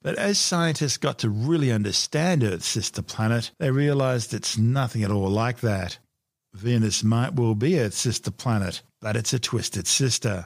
But 0.05 0.19
as 0.19 0.37
scientists 0.37 0.97
got 0.97 1.17
to 1.19 1.31
really 1.31 1.71
understand 1.71 2.43
Earth's 2.43 2.67
sister 2.67 3.01
planet, 3.01 3.49
they 3.57 3.71
realized 3.71 4.35
it's 4.35 4.55
nothing 4.55 5.01
at 5.01 5.09
all 5.09 5.29
like 5.29 5.61
that. 5.61 5.97
Venus 6.53 7.03
might 7.03 7.33
well 7.33 7.55
be 7.55 7.79
Earth's 7.79 7.97
sister 7.97 8.29
planet, 8.29 8.83
but 9.01 9.15
it's 9.15 9.33
a 9.33 9.39
twisted 9.39 9.87
sister. 9.87 10.45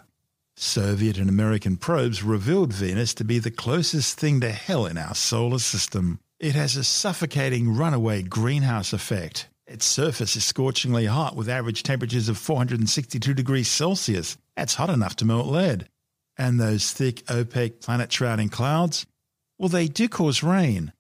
Soviet 0.56 1.18
and 1.18 1.30
American 1.30 1.76
probes 1.76 2.24
revealed 2.24 2.72
Venus 2.72 3.14
to 3.16 3.26
be 3.26 3.38
the 3.38 3.52
closest 3.52 4.18
thing 4.18 4.40
to 4.40 4.50
hell 4.50 4.86
in 4.86 4.98
our 4.98 5.14
solar 5.14 5.60
system. 5.60 6.22
It 6.40 6.56
has 6.56 6.78
a 6.78 6.84
suffocating 6.86 7.76
runaway 7.76 8.22
greenhouse 8.22 8.94
effect. 8.94 9.50
Its 9.68 9.84
surface 9.84 10.38
is 10.38 10.46
scorchingly 10.46 11.06
hot 11.08 11.36
with 11.36 11.50
average 11.50 11.84
temperatures 11.84 12.30
of 12.30 12.38
462 12.38 13.34
degrees 13.34 13.68
Celsius. 13.68 14.38
That's 14.56 14.76
hot 14.76 14.90
enough 14.90 15.18
to 15.18 15.26
melt 15.26 15.48
lead. 15.48 15.90
And 16.38 16.62
those 16.62 16.92
thick, 16.92 17.30
opaque 17.30 17.82
planet 17.82 18.10
shrouding 18.10 18.48
clouds? 18.48 19.06
Well, 19.60 19.68
they 19.68 19.90
do 19.90 20.08
cause 20.08 20.42
rain, 20.42 20.94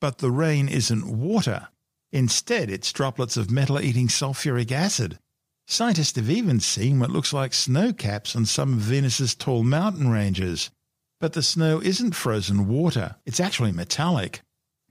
but 0.00 0.18
the 0.18 0.30
rain 0.30 0.68
isn't 0.68 1.04
water. 1.04 1.66
Instead, 2.12 2.70
it's 2.70 2.92
droplets 2.92 3.36
of 3.36 3.50
metal 3.50 3.80
eating 3.80 4.06
sulfuric 4.06 4.70
acid. 4.70 5.18
Scientists 5.66 6.14
have 6.14 6.30
even 6.30 6.60
seen 6.60 7.00
what 7.00 7.10
looks 7.10 7.32
like 7.32 7.52
snow 7.52 7.92
caps 7.92 8.36
on 8.36 8.46
some 8.46 8.74
of 8.74 8.78
Venus's 8.78 9.34
tall 9.34 9.64
mountain 9.64 10.08
ranges. 10.08 10.70
But 11.18 11.32
the 11.32 11.42
snow 11.42 11.82
isn't 11.82 12.14
frozen 12.14 12.68
water, 12.68 13.16
it's 13.26 13.40
actually 13.40 13.72
metallic. 13.72 14.42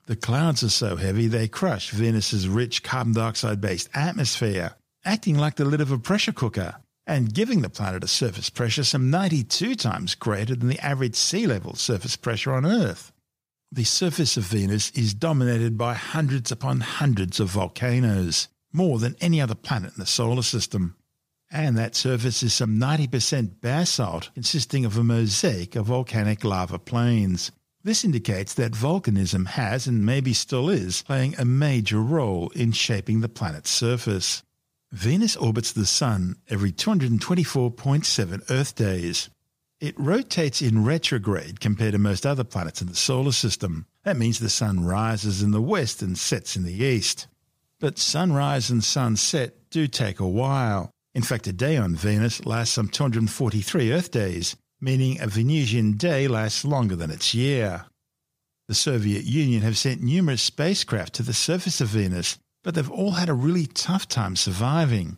The 0.06 0.18
clouds 0.18 0.62
are 0.62 0.70
so 0.70 0.98
heavy 0.98 1.28
they 1.28 1.48
crush 1.48 1.92
Venus's 1.92 2.50
rich 2.50 2.84
carbon 2.84 3.14
dioxide 3.14 3.62
based 3.62 3.88
atmosphere, 3.94 4.76
acting 5.06 5.38
like 5.38 5.56
the 5.56 5.64
lid 5.64 5.80
of 5.80 5.94
a 5.94 5.98
pressure 5.98 6.34
cooker, 6.34 6.76
and 7.08 7.34
giving 7.34 7.62
the 7.62 7.70
planet 7.70 8.04
a 8.04 8.08
surface 8.08 8.50
pressure 8.50 8.84
some 8.84 9.10
92 9.10 9.76
times 9.76 10.14
greater 10.14 10.58
than 10.58 10.68
the 10.68 10.86
average 10.86 11.16
sea 11.16 11.48
level 11.48 11.76
surface 11.76 12.18
pressure 12.18 12.52
on 12.52 12.66
Earth 12.66 13.13
the 13.74 13.84
surface 13.84 14.38
of 14.38 14.44
Venus 14.44 14.92
is 14.92 15.16
dominated 15.16 15.80
by 15.80 15.96
hundreds 15.96 16.52
upon 16.52 16.80
hundreds 16.80 17.40
of 17.40 17.50
volcanoes, 17.50 18.48
more 18.72 19.00
than 19.00 19.16
any 19.20 19.42
other 19.42 19.56
planet 19.56 19.94
in 19.96 20.00
the 20.00 20.06
solar 20.06 20.44
system. 20.44 20.96
And 21.50 21.76
that 21.76 21.96
surface 21.96 22.44
is 22.44 22.54
some 22.54 22.80
90% 22.80 23.62
basalt, 23.62 24.30
consisting 24.36 24.86
of 24.86 24.96
a 24.96 25.04
mosaic 25.04 25.76
of 25.76 25.88
volcanic 25.88 26.44
lava 26.44 26.78
plains. 26.78 27.52
This 27.84 28.04
indicates 28.04 28.54
that 28.54 28.74
volcanism 28.74 29.48
has, 29.48 29.88
and 29.88 30.06
maybe 30.06 30.34
still 30.34 30.70
is, 30.70 31.02
playing 31.02 31.36
a 31.40 31.46
major 31.46 32.00
role 32.00 32.50
in 32.50 32.74
shaping 32.74 33.22
the 33.22 33.30
planet's 33.30 33.72
surface. 33.72 34.44
Venus 34.92 35.36
orbits 35.36 35.72
the 35.72 35.88
Sun 35.88 36.36
every 36.48 36.72
224.7 36.72 38.52
Earth 38.52 38.76
days, 38.76 39.32
it 39.84 40.00
rotates 40.00 40.62
in 40.62 40.86
retrograde 40.86 41.60
compared 41.60 41.92
to 41.92 41.98
most 41.98 42.26
other 42.26 42.46
planets 42.46 42.82
in 42.82 42.88
the 42.88 42.96
solar 42.96 43.34
system. 43.34 43.86
That 44.06 44.16
means 44.16 44.40
the 44.40 44.48
sun 44.48 44.86
rises 44.86 45.44
in 45.44 45.52
the 45.52 45.62
west 45.62 46.02
and 46.02 46.18
sets 46.18 46.56
in 46.56 46.64
the 46.64 46.86
east. 46.86 47.28
But 47.82 48.00
sunrise 48.00 48.70
and 48.70 48.82
sunset 48.82 49.70
do 49.72 49.88
take 49.88 50.22
a 50.22 50.26
while. 50.26 50.90
In 51.14 51.22
fact, 51.22 51.48
a 51.48 51.52
day 51.52 51.76
on 51.76 51.98
Venus 51.98 52.46
lasts 52.46 52.74
some 52.74 52.88
243 52.88 53.92
Earth 53.92 54.10
days, 54.10 54.56
meaning 54.80 55.20
a 55.20 55.28
Venusian 55.28 55.98
day 55.98 56.30
lasts 56.30 56.64
longer 56.64 56.96
than 56.96 57.12
its 57.12 57.34
year. 57.34 57.84
The 58.70 58.76
Soviet 58.76 59.26
Union 59.26 59.64
have 59.64 59.78
sent 59.78 60.02
numerous 60.02 60.42
spacecraft 60.42 61.14
to 61.16 61.24
the 61.24 61.34
surface 61.34 61.82
of 61.82 61.90
Venus, 61.90 62.38
but 62.64 62.76
they've 62.76 62.90
all 62.90 63.12
had 63.12 63.28
a 63.28 63.34
really 63.34 63.66
tough 63.66 64.08
time 64.08 64.38
surviving. 64.38 65.18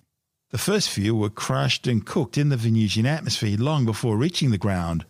The 0.56 0.72
first 0.72 0.90
few 0.90 1.14
were 1.14 1.30
crushed 1.30 1.86
and 1.86 2.06
cooked 2.06 2.38
in 2.38 2.48
the 2.48 2.56
Venusian 2.56 3.06
atmosphere 3.06 3.58
long 3.58 3.84
before 3.84 4.16
reaching 4.16 4.52
the 4.52 4.58
ground. 4.58 5.06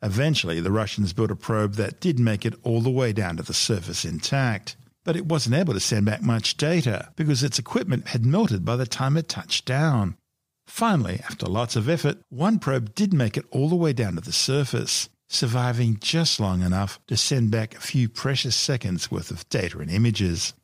Eventually, 0.00 0.58
the 0.58 0.72
Russians 0.72 1.12
built 1.12 1.30
a 1.30 1.36
probe 1.36 1.74
that 1.74 2.00
did 2.00 2.18
make 2.18 2.46
it 2.46 2.54
all 2.62 2.80
the 2.80 2.88
way 2.88 3.12
down 3.12 3.36
to 3.36 3.42
the 3.42 3.52
surface 3.52 4.06
intact. 4.06 4.74
But 5.04 5.14
it 5.14 5.26
wasn't 5.26 5.56
able 5.56 5.74
to 5.74 5.80
send 5.80 6.06
back 6.06 6.22
much 6.22 6.56
data 6.56 7.10
because 7.14 7.42
its 7.42 7.58
equipment 7.58 8.08
had 8.08 8.24
melted 8.24 8.64
by 8.64 8.76
the 8.76 8.86
time 8.86 9.18
it 9.18 9.28
touched 9.28 9.66
down. 9.66 10.16
Finally, 10.66 11.20
after 11.24 11.44
lots 11.44 11.76
of 11.76 11.90
effort, 11.90 12.16
one 12.30 12.58
probe 12.58 12.94
did 12.94 13.12
make 13.12 13.36
it 13.36 13.44
all 13.50 13.68
the 13.68 13.76
way 13.76 13.92
down 13.92 14.14
to 14.14 14.22
the 14.22 14.32
surface, 14.32 15.10
surviving 15.28 15.98
just 16.00 16.40
long 16.40 16.62
enough 16.62 16.98
to 17.06 17.18
send 17.18 17.50
back 17.50 17.74
a 17.74 17.80
few 17.80 18.08
precious 18.08 18.56
seconds 18.56 19.10
worth 19.10 19.30
of 19.30 19.46
data 19.50 19.78
and 19.78 19.90
images. 19.90 20.54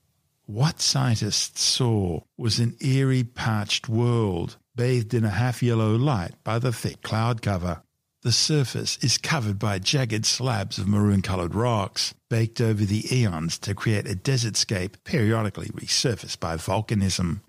What 0.46 0.80
scientists 0.80 1.62
saw 1.62 2.20
was 2.36 2.58
an 2.58 2.76
eerie, 2.80 3.22
parched 3.22 3.88
world, 3.88 4.56
bathed 4.74 5.14
in 5.14 5.24
a 5.24 5.30
half 5.30 5.62
yellow 5.62 5.94
light 5.94 6.32
by 6.42 6.58
the 6.58 6.72
thick 6.72 7.00
cloud 7.02 7.42
cover. 7.42 7.82
The 8.22 8.32
surface 8.32 8.98
is 8.98 9.18
covered 9.18 9.58
by 9.58 9.78
jagged 9.78 10.26
slabs 10.26 10.78
of 10.78 10.88
maroon 10.88 11.22
coloured 11.22 11.54
rocks, 11.54 12.12
baked 12.28 12.60
over 12.60 12.84
the 12.84 13.04
eons 13.16 13.56
to 13.58 13.74
create 13.74 14.08
a 14.08 14.16
desertscape 14.16 15.04
periodically 15.04 15.68
resurfaced 15.68 16.40
by 16.40 16.56
volcanism. 16.56 17.40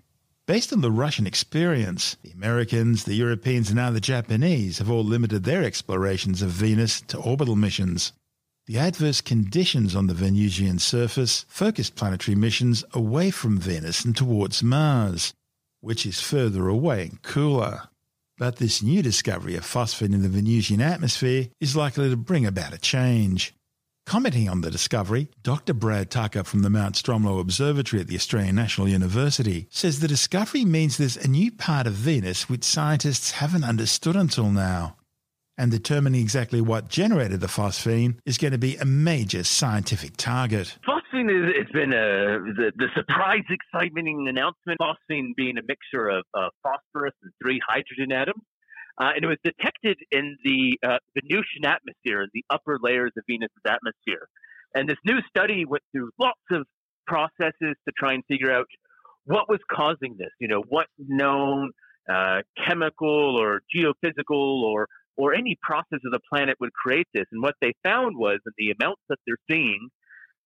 Based 0.46 0.72
on 0.72 0.80
the 0.80 0.90
Russian 0.90 1.26
experience, 1.26 2.16
the 2.22 2.30
Americans, 2.30 3.04
the 3.04 3.14
Europeans, 3.14 3.70
and 3.70 3.76
now 3.76 3.90
the 3.90 4.00
Japanese 4.00 4.78
have 4.78 4.90
all 4.90 5.04
limited 5.04 5.44
their 5.44 5.64
explorations 5.64 6.42
of 6.42 6.50
Venus 6.50 7.00
to 7.02 7.18
orbital 7.18 7.56
missions. 7.56 8.12
The 8.66 8.78
adverse 8.78 9.20
conditions 9.20 9.94
on 9.94 10.06
the 10.06 10.14
Venusian 10.14 10.78
surface 10.78 11.44
focused 11.48 11.96
planetary 11.96 12.34
missions 12.34 12.82
away 12.94 13.30
from 13.30 13.58
Venus 13.58 14.06
and 14.06 14.16
towards 14.16 14.62
Mars, 14.62 15.34
which 15.82 16.06
is 16.06 16.22
further 16.22 16.66
away 16.66 17.02
and 17.02 17.20
cooler. 17.20 17.88
But 18.38 18.56
this 18.56 18.82
new 18.82 19.02
discovery 19.02 19.54
of 19.54 19.66
phosphine 19.66 20.14
in 20.14 20.22
the 20.22 20.30
Venusian 20.30 20.80
atmosphere 20.80 21.48
is 21.60 21.76
likely 21.76 22.08
to 22.08 22.16
bring 22.16 22.46
about 22.46 22.72
a 22.72 22.78
change. 22.78 23.52
Commenting 24.06 24.48
on 24.48 24.62
the 24.62 24.70
discovery, 24.70 25.28
Dr. 25.42 25.74
Brad 25.74 26.10
Tucker 26.10 26.42
from 26.42 26.62
the 26.62 26.70
Mount 26.70 26.94
Stromlo 26.94 27.40
Observatory 27.40 28.00
at 28.00 28.08
the 28.08 28.16
Australian 28.16 28.56
National 28.56 28.88
University 28.88 29.68
says 29.70 30.00
the 30.00 30.08
discovery 30.08 30.64
means 30.64 30.96
there's 30.96 31.18
a 31.18 31.28
new 31.28 31.52
part 31.52 31.86
of 31.86 31.92
Venus 31.92 32.48
which 32.48 32.64
scientists 32.64 33.32
haven't 33.32 33.64
understood 33.64 34.16
until 34.16 34.48
now 34.48 34.96
and 35.56 35.70
determining 35.70 36.20
exactly 36.20 36.60
what 36.60 36.88
generated 36.88 37.40
the 37.40 37.46
phosphine 37.46 38.16
is 38.26 38.38
going 38.38 38.52
to 38.52 38.58
be 38.58 38.76
a 38.76 38.84
major 38.84 39.44
scientific 39.44 40.16
target. 40.16 40.76
Phosphine 40.86 41.30
is 41.30 41.54
it's 41.56 41.72
been 41.72 41.92
a 41.92 42.38
the, 42.58 42.72
the 42.76 42.88
surprise, 42.94 43.44
exciting 43.48 44.26
announcement. 44.28 44.80
Phosphine 44.80 45.34
being 45.36 45.56
a 45.58 45.62
mixture 45.66 46.08
of 46.08 46.24
uh, 46.34 46.48
phosphorus 46.62 47.14
and 47.22 47.32
three 47.42 47.60
hydrogen 47.68 48.12
atoms. 48.12 48.42
uh, 49.00 49.10
and 49.14 49.24
it 49.24 49.26
was 49.26 49.38
detected 49.42 49.98
in 50.10 50.36
the 50.44 50.78
uh, 50.86 50.98
Venusian 51.20 51.64
atmosphere, 51.64 52.22
in 52.22 52.28
the 52.32 52.44
upper 52.50 52.78
layers 52.80 53.12
of 53.16 53.24
Venus's 53.26 53.56
atmosphere. 53.66 54.28
And 54.74 54.88
this 54.88 54.98
new 55.04 55.20
study 55.28 55.64
went 55.64 55.82
through 55.92 56.10
lots 56.18 56.40
of 56.50 56.66
processes 57.06 57.54
to 57.60 57.92
try 57.96 58.14
and 58.14 58.22
figure 58.26 58.52
out 58.52 58.66
what 59.24 59.48
was 59.48 59.60
causing 59.70 60.16
this. 60.18 60.30
You 60.40 60.48
know, 60.48 60.62
what 60.68 60.86
known 60.98 61.70
uh, 62.08 62.42
chemical 62.66 63.36
or 63.36 63.62
geophysical 63.74 64.62
or 64.62 64.86
or 65.16 65.34
any 65.34 65.56
process 65.62 66.00
of 66.04 66.12
the 66.12 66.20
planet 66.32 66.56
would 66.60 66.72
create 66.72 67.06
this. 67.14 67.24
And 67.32 67.42
what 67.42 67.54
they 67.60 67.72
found 67.82 68.16
was 68.16 68.38
that 68.44 68.52
the 68.58 68.70
amounts 68.70 69.02
that 69.08 69.18
they're 69.26 69.36
seeing, 69.50 69.88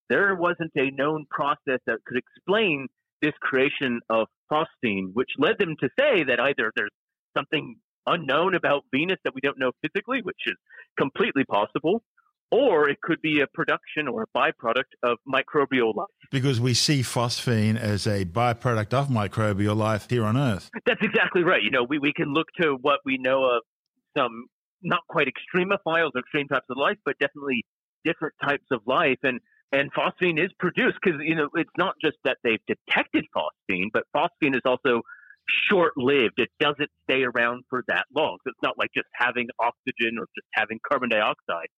there 0.09 0.35
wasn't 0.35 0.73
a 0.77 0.91
known 0.91 1.27
process 1.31 1.81
that 1.87 1.99
could 2.07 2.19
explain 2.19 2.89
this 3.23 3.35
creation 3.41 4.01
of 4.11 4.27
phosphine, 4.51 5.11
which 5.13 5.31
led 5.39 5.59
them 5.59 5.75
to 5.81 5.89
say 5.99 6.25
that 6.25 6.41
either 6.41 6.71
there's 6.77 6.91
something 7.37 7.77
unknown 8.07 8.55
about 8.55 8.85
Venus 8.93 9.19
that 9.25 9.35
we 9.35 9.41
don't 9.41 9.59
know 9.59 9.73
physically, 9.83 10.21
which 10.23 10.37
is 10.47 10.55
completely 10.99 11.45
possible, 11.45 12.03
or 12.51 12.89
it 12.89 13.01
could 13.03 13.21
be 13.21 13.41
a 13.41 13.47
production 13.49 14.09
or 14.09 14.23
a 14.23 14.39
byproduct 14.39 14.95
of 15.03 15.19
microbial 15.29 15.95
life. 15.95 16.07
Because 16.31 16.61
we 16.61 16.75
see 16.75 17.01
phosphine 17.01 17.79
as 17.79 18.07
a 18.07 18.25
byproduct 18.25 18.95
of 18.95 19.09
microbial 19.09 19.77
life 19.77 20.07
here 20.09 20.25
on 20.25 20.37
Earth. 20.37 20.71
That's 20.87 21.03
exactly 21.03 21.43
right. 21.43 21.63
You 21.63 21.71
know, 21.71 21.85
we, 21.85 21.99
we 21.99 22.13
can 22.13 22.33
look 22.33 22.47
to 22.61 22.79
what 22.81 23.01
we 23.05 23.19
know 23.19 23.45
of 23.45 23.63
some 24.17 24.47
not 24.83 25.01
quite 25.09 25.29
extremophiles 25.29 26.11
or 26.15 26.21
extreme 26.21 26.49
types 26.49 26.67
of 26.71 26.77
life, 26.77 26.97
but 27.05 27.19
definitely 27.19 27.65
different 28.05 28.35
types 28.43 28.67
of 28.71 28.81
life. 28.87 29.19
And 29.23 29.41
and 29.71 29.93
phosphine 29.93 30.43
is 30.43 30.51
produced 30.59 30.99
because 31.03 31.21
you 31.23 31.35
know 31.35 31.49
it's 31.55 31.71
not 31.77 31.95
just 32.03 32.17
that 32.25 32.39
they've 32.43 32.61
detected 32.67 33.27
phosphine, 33.37 33.89
but 33.93 34.05
phosphine 34.15 34.55
is 34.55 34.63
also 34.65 35.03
short-lived. 35.71 36.35
It 36.39 36.51
doesn't 36.61 36.91
stay 37.05 37.23
around 37.23 37.65
for 37.71 37.83
that 37.89 38.05
long. 38.15 38.37
So 38.45 38.51
it's 38.51 38.63
not 38.63 38.79
like 38.79 38.91
just 38.95 39.09
having 39.15 39.49
oxygen 39.59 40.19
or 40.19 40.27
just 40.35 40.47
having 40.53 40.79
carbon 40.87 41.09
dioxide. 41.09 41.69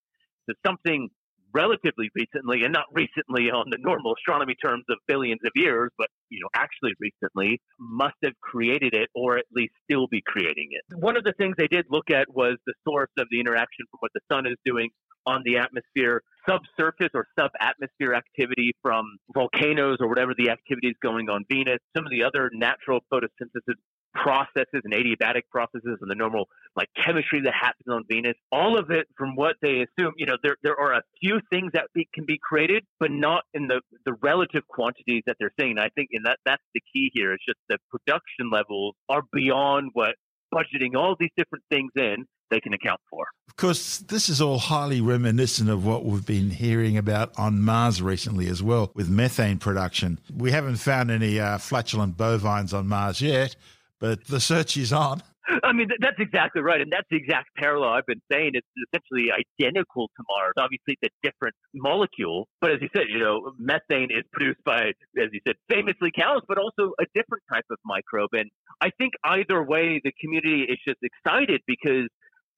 So 0.49 0.54
something 0.66 1.09
relatively 1.52 2.11
recently, 2.14 2.62
and 2.64 2.73
not 2.73 2.87
recently 2.92 3.50
on 3.50 3.66
the 3.71 3.78
normal 3.80 4.14
astronomy 4.14 4.54
terms 4.62 4.85
of 4.88 4.99
billions 5.07 5.40
of 5.45 5.52
years, 5.54 5.90
but 5.99 6.09
you 6.28 6.40
know, 6.40 6.49
actually 6.54 6.92
recently, 7.00 7.61
must 7.78 8.16
have 8.23 8.35
created 8.40 8.95
it 8.95 9.09
or 9.14 9.38
at 9.38 9.45
least 9.54 9.73
still 9.85 10.07
be 10.11 10.23
creating 10.26 10.69
it. 10.71 10.97
One 10.97 11.16
of 11.16 11.25
the 11.25 11.33
things 11.38 11.54
they 11.59 11.69
did 11.69 11.87
look 11.90 12.11
at 12.11 12.33
was 12.33 12.57
the 12.66 12.75
source 12.87 13.11
of 13.19 13.26
the 13.30 13.40
interaction 13.40 13.87
from 13.90 13.99
what 14.00 14.12
the 14.14 14.21
sun 14.33 14.47
is 14.47 14.57
doing 14.64 14.90
on 15.26 15.42
the 15.45 15.59
atmosphere, 15.59 16.23
subsurface 16.49 17.11
or 17.14 17.26
sub-atmosphere 17.38 18.14
activity 18.14 18.73
from 18.83 19.04
volcanoes 19.35 19.99
or 20.00 20.09
whatever 20.09 20.33
the 20.37 20.50
activity 20.50 20.88
is 20.88 20.97
going 21.02 21.28
on 21.28 21.45
Venus, 21.50 21.78
some 21.95 22.07
of 22.07 22.11
the 22.11 22.25
other 22.25 22.50
natural 22.54 23.00
photosynthesis 23.12 23.76
processes 24.14 24.82
and 24.84 24.92
adiabatic 24.92 25.42
processes 25.50 25.98
and 26.00 26.10
the 26.10 26.14
normal 26.14 26.46
like 26.76 26.88
chemistry 27.04 27.40
that 27.42 27.54
happens 27.54 27.88
on 27.88 28.04
Venus. 28.08 28.34
All 28.52 28.78
of 28.78 28.90
it 28.90 29.06
from 29.16 29.36
what 29.36 29.56
they 29.62 29.84
assume, 29.84 30.12
you 30.16 30.26
know, 30.26 30.36
there 30.42 30.56
there 30.62 30.78
are 30.78 30.94
a 30.94 31.02
few 31.20 31.40
things 31.50 31.72
that 31.74 31.86
be, 31.94 32.08
can 32.12 32.24
be 32.26 32.38
created, 32.42 32.84
but 32.98 33.10
not 33.10 33.44
in 33.54 33.68
the 33.68 33.80
the 34.04 34.14
relative 34.22 34.66
quantities 34.68 35.22
that 35.26 35.36
they're 35.38 35.52
saying. 35.58 35.78
I 35.78 35.88
think 35.90 36.08
and 36.12 36.26
that 36.26 36.38
that's 36.44 36.62
the 36.74 36.80
key 36.92 37.10
here. 37.14 37.32
It's 37.32 37.44
just 37.44 37.58
the 37.68 37.78
production 37.90 38.50
levels 38.52 38.94
are 39.08 39.22
beyond 39.32 39.90
what 39.94 40.14
budgeting 40.52 40.96
all 40.96 41.16
these 41.18 41.30
different 41.36 41.64
things 41.70 41.92
in 41.96 42.26
they 42.50 42.60
can 42.60 42.74
account 42.74 43.00
for. 43.08 43.26
Of 43.48 43.56
course, 43.56 43.98
this 43.98 44.28
is 44.28 44.40
all 44.40 44.58
highly 44.58 45.00
reminiscent 45.00 45.70
of 45.70 45.86
what 45.86 46.04
we've 46.04 46.26
been 46.26 46.50
hearing 46.50 46.96
about 46.96 47.32
on 47.38 47.60
Mars 47.60 48.02
recently 48.02 48.48
as 48.48 48.62
well 48.62 48.90
with 48.94 49.08
methane 49.08 49.58
production. 49.58 50.18
We 50.34 50.50
haven't 50.50 50.76
found 50.76 51.10
any 51.10 51.38
uh, 51.38 51.58
flatulent 51.58 52.16
bovines 52.16 52.74
on 52.74 52.88
Mars 52.88 53.20
yet, 53.20 53.54
but 54.00 54.26
the 54.26 54.40
search 54.40 54.76
is 54.76 54.92
on. 54.92 55.23
I 55.64 55.73
mean, 55.73 55.88
that's 56.00 56.19
exactly 56.19 56.62
right. 56.62 56.80
And 56.80 56.92
that's 56.92 57.07
the 57.11 57.16
exact 57.16 57.49
parallel 57.57 57.90
I've 57.90 58.07
been 58.07 58.23
saying. 58.30 58.52
It's 58.54 58.66
essentially 58.87 59.30
identical 59.33 60.07
to 60.07 60.23
Mars. 60.28 60.52
Obviously, 60.57 60.97
it's 61.00 61.12
a 61.12 61.26
different 61.26 61.54
molecule. 61.75 62.47
But 62.61 62.71
as 62.71 62.78
you 62.80 62.88
said, 62.95 63.04
you 63.09 63.19
know, 63.19 63.52
methane 63.59 64.11
is 64.11 64.23
produced 64.33 64.62
by, 64.64 64.92
as 65.19 65.28
you 65.33 65.40
said, 65.47 65.57
famously 65.69 66.12
cows, 66.14 66.42
but 66.47 66.59
also 66.59 66.92
a 67.00 67.04
different 67.14 67.42
type 67.52 67.64
of 67.71 67.78
microbe. 67.84 68.30
And 68.32 68.49
I 68.80 68.91
think 68.97 69.15
either 69.25 69.63
way, 69.63 70.00
the 70.02 70.13
community 70.21 70.63
is 70.63 70.78
just 70.86 71.00
excited 71.02 71.63
because, 71.67 72.06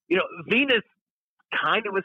you 0.09 0.19
know, 0.19 0.25
Venus 0.49 0.85
kind 1.63 1.87
of 1.87 1.95
was 1.95 2.05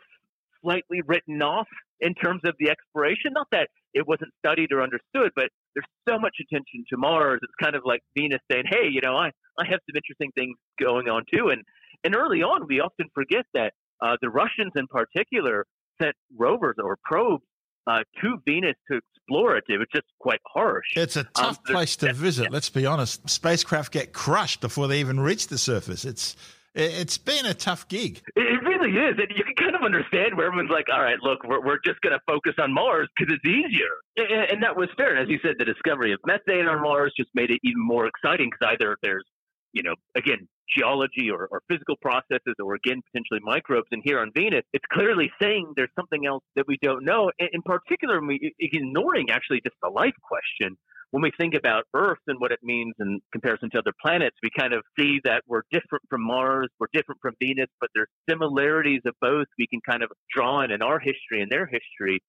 slightly 0.61 1.01
written 1.05 1.41
off 1.41 1.67
in 1.99 2.13
terms 2.13 2.41
of 2.45 2.55
the 2.59 2.69
exploration. 2.69 3.33
Not 3.33 3.47
that 3.51 3.69
it 3.97 4.07
wasn't 4.07 4.31
studied 4.39 4.71
or 4.71 4.81
understood, 4.81 5.31
but 5.35 5.49
there's 5.73 5.87
so 6.07 6.19
much 6.19 6.35
attention 6.41 6.85
to 6.89 6.97
Mars. 6.97 7.39
It's 7.41 7.53
kind 7.61 7.75
of 7.75 7.81
like 7.85 8.01
Venus 8.15 8.39
saying, 8.51 8.65
"Hey, 8.69 8.87
you 8.89 9.01
know, 9.01 9.15
I 9.15 9.31
I 9.59 9.65
have 9.65 9.79
some 9.89 9.95
interesting 9.95 10.31
things 10.35 10.55
going 10.79 11.09
on 11.09 11.23
too." 11.33 11.49
And 11.49 11.63
and 12.03 12.15
early 12.15 12.43
on, 12.43 12.67
we 12.67 12.79
often 12.79 13.07
forget 13.13 13.45
that 13.53 13.73
uh, 14.01 14.17
the 14.21 14.29
Russians, 14.29 14.71
in 14.75 14.87
particular, 14.87 15.65
sent 16.01 16.15
rovers 16.37 16.75
or 16.77 16.97
probes 17.03 17.43
uh, 17.87 18.03
to 18.21 18.37
Venus 18.45 18.75
to 18.91 18.99
explore 18.99 19.55
it. 19.57 19.63
It 19.67 19.77
was 19.77 19.87
just 19.93 20.05
quite 20.19 20.41
harsh. 20.45 20.85
It's 20.95 21.15
a 21.15 21.21
um, 21.21 21.27
tough 21.35 21.59
um, 21.67 21.73
place 21.73 21.95
to 21.97 22.13
visit. 22.13 22.51
Let's 22.51 22.69
be 22.69 22.85
honest. 22.85 23.27
Spacecraft 23.29 23.91
get 23.91 24.13
crushed 24.13 24.61
before 24.61 24.87
they 24.87 24.99
even 24.99 25.19
reach 25.19 25.47
the 25.47 25.57
surface. 25.57 26.05
It's 26.05 26.35
it's 26.77 27.17
been 27.17 27.45
a 27.45 27.53
tough 27.53 27.87
gig. 27.87 28.21
It 28.35 28.61
really 28.63 28.91
is. 28.91 29.17
And 29.17 29.27
you 29.35 29.43
can 29.43 29.55
kind 29.55 29.75
of 29.75 29.81
understand 29.81 30.37
where 30.37 30.45
everyone's 30.45 30.69
like, 30.69 30.85
all 30.93 31.01
right, 31.01 31.17
look, 31.21 31.43
we're, 31.43 31.65
we're 31.65 31.79
just 31.83 31.99
going 32.01 32.13
to 32.13 32.21
focus 32.27 32.53
on 32.59 32.71
Mars 32.71 33.09
because 33.17 33.33
it's 33.33 33.45
easier. 33.45 33.97
And, 34.17 34.51
and, 34.51 34.63
that 34.63 34.77
was 34.77 34.89
fair. 34.95 35.15
And 35.15 35.19
as 35.19 35.29
you 35.29 35.39
said, 35.41 35.55
the 35.57 35.65
discovery 35.65 36.13
of 36.13 36.19
methane 36.25 36.67
on 36.67 36.81
Mars 36.81 37.13
just 37.17 37.29
made 37.33 37.49
it 37.49 37.59
even 37.63 37.81
more 37.81 38.05
exciting 38.05 38.49
because 38.51 38.75
either 38.77 38.95
there's, 39.01 39.25
you 39.73 39.81
know, 39.81 39.95
again, 40.15 40.47
geology 40.77 41.31
or, 41.31 41.47
or 41.51 41.61
physical 41.67 41.95
processes 42.01 42.55
or 42.63 42.75
again, 42.75 43.01
potentially 43.11 43.39
microbes. 43.41 43.87
And 43.91 44.01
here 44.05 44.19
on 44.19 44.31
Venus, 44.35 44.63
it's 44.73 44.85
clearly 44.91 45.31
saying 45.41 45.73
there's 45.75 45.93
something 45.95 46.27
else 46.27 46.43
that 46.55 46.67
we 46.67 46.77
don't 46.81 47.03
know. 47.03 47.31
In, 47.39 47.47
in 47.53 47.61
particular, 47.63 48.21
we, 48.21 48.53
ignoring 48.59 49.31
actually 49.31 49.61
just 49.63 49.75
the 49.81 49.89
life 49.89 50.15
question 50.21 50.77
when 51.11 51.23
we 51.23 51.31
think 51.39 51.53
about 51.53 51.85
Earth 51.93 52.19
and 52.27 52.39
what 52.39 52.51
it 52.51 52.59
means 52.63 52.93
in 52.99 53.19
comparison 53.31 53.69
to 53.71 53.79
other 53.79 53.93
planets, 54.01 54.35
we 54.43 54.49
kind 54.57 54.73
of 54.73 54.83
see 54.99 55.19
that 55.23 55.43
we're 55.47 55.63
different 55.71 56.03
from 56.09 56.21
Mars, 56.25 56.67
we're 56.79 56.87
different 56.93 57.19
from 57.21 57.33
Venus, 57.39 57.69
but 57.79 57.89
there's 57.95 58.09
similarities 58.29 59.01
of 59.05 59.13
both 59.21 59.47
we 59.57 59.67
can 59.67 59.79
kind 59.89 60.03
of 60.03 60.11
draw 60.33 60.61
in 60.61 60.71
in 60.71 60.81
our 60.81 60.99
history 60.99 61.41
and 61.41 61.49
their 61.49 61.65
history. 61.65 62.19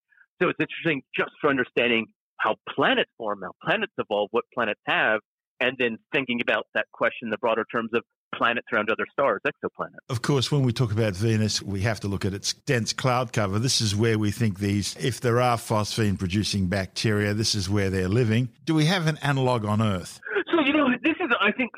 So 0.40 0.48
it's 0.48 0.60
interesting 0.60 1.02
just 1.16 1.32
for 1.40 1.50
understanding 1.50 2.06
how 2.38 2.54
planets 2.68 3.10
form, 3.18 3.40
how 3.42 3.52
planets 3.62 3.92
evolve, 3.98 4.28
what 4.30 4.44
planets 4.54 4.80
have, 4.86 5.20
and 5.60 5.76
then 5.78 5.98
thinking 6.14 6.40
about 6.40 6.66
that 6.74 6.86
question 6.92 7.26
in 7.26 7.30
the 7.30 7.38
broader 7.38 7.64
terms 7.72 7.90
of 7.94 8.02
planets 8.34 8.66
around 8.72 8.90
other 8.90 9.06
stars, 9.12 9.40
exoplanets. 9.46 9.98
Of 10.08 10.22
course, 10.22 10.50
when 10.52 10.62
we 10.62 10.72
talk 10.72 10.92
about 10.92 11.14
Venus, 11.14 11.62
we 11.62 11.80
have 11.82 12.00
to 12.00 12.08
look 12.08 12.24
at 12.24 12.34
its 12.34 12.52
dense 12.52 12.92
cloud 12.92 13.32
cover. 13.32 13.58
This 13.58 13.80
is 13.80 13.94
where 13.96 14.18
we 14.18 14.30
think 14.30 14.58
these, 14.58 14.96
if 14.96 15.20
there 15.20 15.40
are 15.40 15.56
phosphine 15.56 16.18
producing 16.18 16.66
bacteria, 16.66 17.34
this 17.34 17.54
is 17.54 17.68
where 17.68 17.90
they're 17.90 18.08
living. 18.08 18.48
Do 18.64 18.74
we 18.74 18.86
have 18.86 19.06
an 19.06 19.18
analog 19.18 19.64
on 19.64 19.82
Earth? 19.82 20.20
So, 20.52 20.60
you 20.60 20.72
know, 20.72 20.88
this 21.02 21.16
is, 21.20 21.28
I 21.40 21.52
think, 21.52 21.70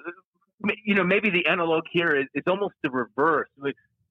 you 0.85 0.95
know, 0.95 1.05
maybe 1.05 1.31
the 1.31 1.47
analog 1.47 1.85
here 1.91 2.15
is, 2.17 2.27
is 2.35 2.45
almost 2.47 2.75
the 2.83 2.91
reverse. 2.91 3.49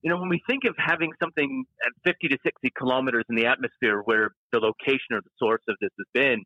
You 0.02 0.10
know, 0.10 0.17
when 0.17 0.30
we 0.30 0.41
think 0.49 0.63
of 0.63 0.75
having 0.78 1.12
something 1.21 1.65
at 1.86 1.91
50 2.06 2.30
to 2.30 2.38
60 2.43 2.69
kilometers 2.78 3.25
in 3.30 3.36
the 3.36 3.45
atmosphere 3.45 4.02
where 4.06 4.32
the 4.52 4.60
location 4.60 5.12
or 5.12 5.21
the 5.21 5.30
source 5.38 5.62
of 5.67 5.75
this 5.82 5.91
has 5.97 6.08
been, 6.13 6.43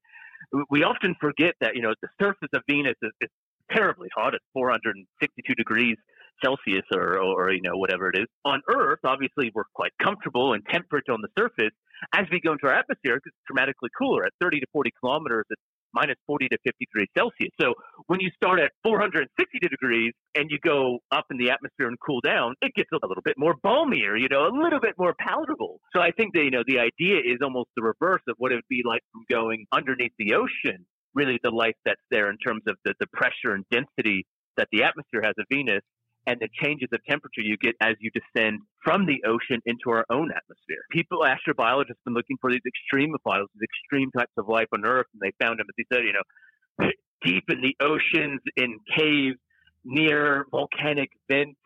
we 0.70 0.84
often 0.84 1.16
forget 1.20 1.56
that, 1.62 1.76
you 1.76 1.82
know, 1.82 1.94
the 2.02 2.10
surface 2.20 2.50
of 2.54 2.62
Venus 2.68 2.96
is, 3.02 3.12
is 3.22 3.30
terribly 3.74 4.10
hot 4.16 4.36
at 4.36 4.42
462 4.54 5.56
degrees 5.56 5.98
Celsius 6.44 6.84
or, 6.94 7.20
or, 7.20 7.52
you 7.52 7.62
know, 7.62 7.78
whatever 7.78 8.10
it 8.10 8.18
is. 8.18 8.28
On 8.46 8.62
Earth, 8.70 9.00
obviously, 9.04 9.52
we're 9.54 9.64
quite 9.74 9.92
comfortable 10.02 10.54
and 10.54 10.64
temperate 10.72 11.10
on 11.10 11.22
the 11.22 11.30
surface. 11.38 11.74
As 12.14 12.26
we 12.32 12.42
go 12.42 12.54
into 12.54 12.68
our 12.68 12.74
atmosphere, 12.74 13.16
it's 13.16 13.36
dramatically 13.48 13.90
cooler. 13.98 14.26
At 14.26 14.34
30 14.42 14.60
to 14.60 14.66
40 14.74 14.92
kilometers, 15.00 15.46
it's 15.50 15.62
minus 15.94 16.18
40 16.26 16.50
to 16.50 16.58
50 16.66 16.86
degrees 16.86 17.08
Celsius. 17.16 17.54
So 17.62 17.76
when 18.08 18.20
you 18.20 18.30
start 18.36 18.60
at 18.60 18.72
460 18.84 19.30
degrees 19.60 20.12
and 20.36 20.50
you 20.50 20.58
go 20.64 21.00
up 21.12 21.26
in 21.30 21.38
the 21.38 21.52
atmosphere 21.52 21.88
and 21.88 21.98
cool 22.06 22.20
down, 22.22 22.56
it 22.62 22.74
gets 22.76 22.90
a 22.92 23.08
little 23.08 23.22
bit 23.24 23.36
more 23.38 23.56
balmier, 23.64 24.20
you 24.20 24.28
know, 24.28 24.48
a 24.48 24.54
little 24.54 24.80
bit 24.82 24.96
more 24.98 25.14
palatable. 25.20 25.80
So 25.96 26.02
I 26.02 26.12
think 26.12 26.34
that, 26.34 26.44
you 26.44 26.52
know, 26.52 26.64
the 26.66 26.80
idea 26.80 27.20
is 27.20 27.40
almost 27.44 27.70
the 27.78 27.84
reverse 27.84 28.22
of 28.28 28.36
what 28.38 28.52
it 28.52 28.56
would 28.56 28.70
be 28.70 28.82
like 28.86 29.02
from 29.12 29.22
going 29.30 29.66
underneath 29.72 30.14
the 30.18 30.34
ocean 30.34 30.86
really 31.14 31.40
the 31.44 31.52
life 31.52 31.76
that's 31.86 32.02
there 32.12 32.30
in 32.30 32.38
terms 32.38 32.64
of 32.68 32.76
the, 32.86 32.94
the 33.00 33.08
pressure 33.08 33.54
and 33.54 33.66
density 33.72 34.26
that 34.58 34.68
the 34.72 34.84
atmosphere 34.84 35.22
has 35.24 35.34
of 35.38 35.46
Venus 35.52 35.82
and 36.26 36.40
the 36.40 36.48
changes 36.62 36.88
of 36.94 37.00
temperature 37.10 37.42
you 37.42 37.58
get 37.58 37.76
as 37.82 37.96
you 38.00 38.10
descend 38.12 38.60
from 38.84 39.06
the 39.06 39.22
ocean 39.26 39.62
into 39.66 39.90
our 39.90 40.06
own 40.10 40.32
atmosphere. 40.32 40.84
People, 40.92 41.20
astrobiologists, 41.20 41.90
have 41.90 42.06
been 42.06 42.14
looking 42.14 42.38
for 42.40 42.52
these 42.52 42.62
extremophiles, 42.62 43.48
these 43.56 43.68
extreme 43.84 44.10
types 44.12 44.32
of 44.38 44.48
life 44.48 44.68
on 44.74 44.86
Earth, 44.86 45.08
and 45.14 45.22
they 45.22 45.34
found 45.44 45.60
them, 45.60 45.66
as 45.70 45.76
he 45.76 45.86
said, 45.92 46.04
you 46.04 46.14
know, 46.14 46.90
deep 47.26 47.44
in 47.50 47.62
the 47.62 47.76
oceans, 47.82 48.40
in 48.56 48.80
caves, 48.98 49.38
near 49.84 50.46
volcanic 50.50 51.10
vents, 51.30 51.60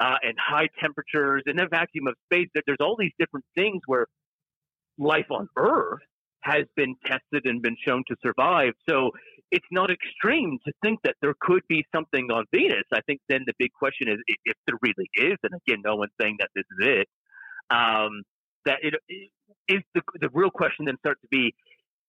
uh, 0.00 0.16
and 0.22 0.34
high 0.38 0.68
temperatures, 0.80 1.42
in 1.46 1.58
a 1.60 1.68
vacuum 1.68 2.06
of 2.06 2.14
space. 2.26 2.48
There's 2.66 2.78
all 2.80 2.96
these 2.98 3.12
different 3.18 3.46
things 3.54 3.80
where 3.86 4.06
life 4.98 5.26
on 5.30 5.48
Earth 5.56 6.00
has 6.42 6.64
been 6.76 6.94
tested 7.06 7.42
and 7.44 7.62
been 7.62 7.76
shown 7.86 8.02
to 8.08 8.16
survive. 8.24 8.72
So 8.88 9.10
it's 9.50 9.66
not 9.70 9.90
extreme 9.90 10.58
to 10.66 10.72
think 10.82 11.00
that 11.04 11.14
there 11.20 11.34
could 11.40 11.62
be 11.68 11.84
something 11.94 12.30
on 12.30 12.44
Venus. 12.52 12.84
I 12.92 13.00
think 13.06 13.20
then 13.28 13.42
the 13.46 13.52
big 13.58 13.72
question 13.72 14.08
is 14.08 14.16
if 14.44 14.56
there 14.66 14.78
really 14.82 15.08
is, 15.16 15.38
and 15.42 15.52
again, 15.66 15.82
no 15.84 15.96
one's 15.96 16.12
saying 16.20 16.36
that 16.40 16.50
this 16.54 16.64
is 16.78 16.86
it. 17.00 17.08
Um, 17.70 18.22
that 18.64 18.78
it 18.82 18.94
is 19.68 19.82
the 19.94 20.02
the 20.20 20.28
real 20.32 20.50
question 20.50 20.84
then 20.84 20.96
starts 20.98 21.20
to 21.22 21.28
be 21.30 21.54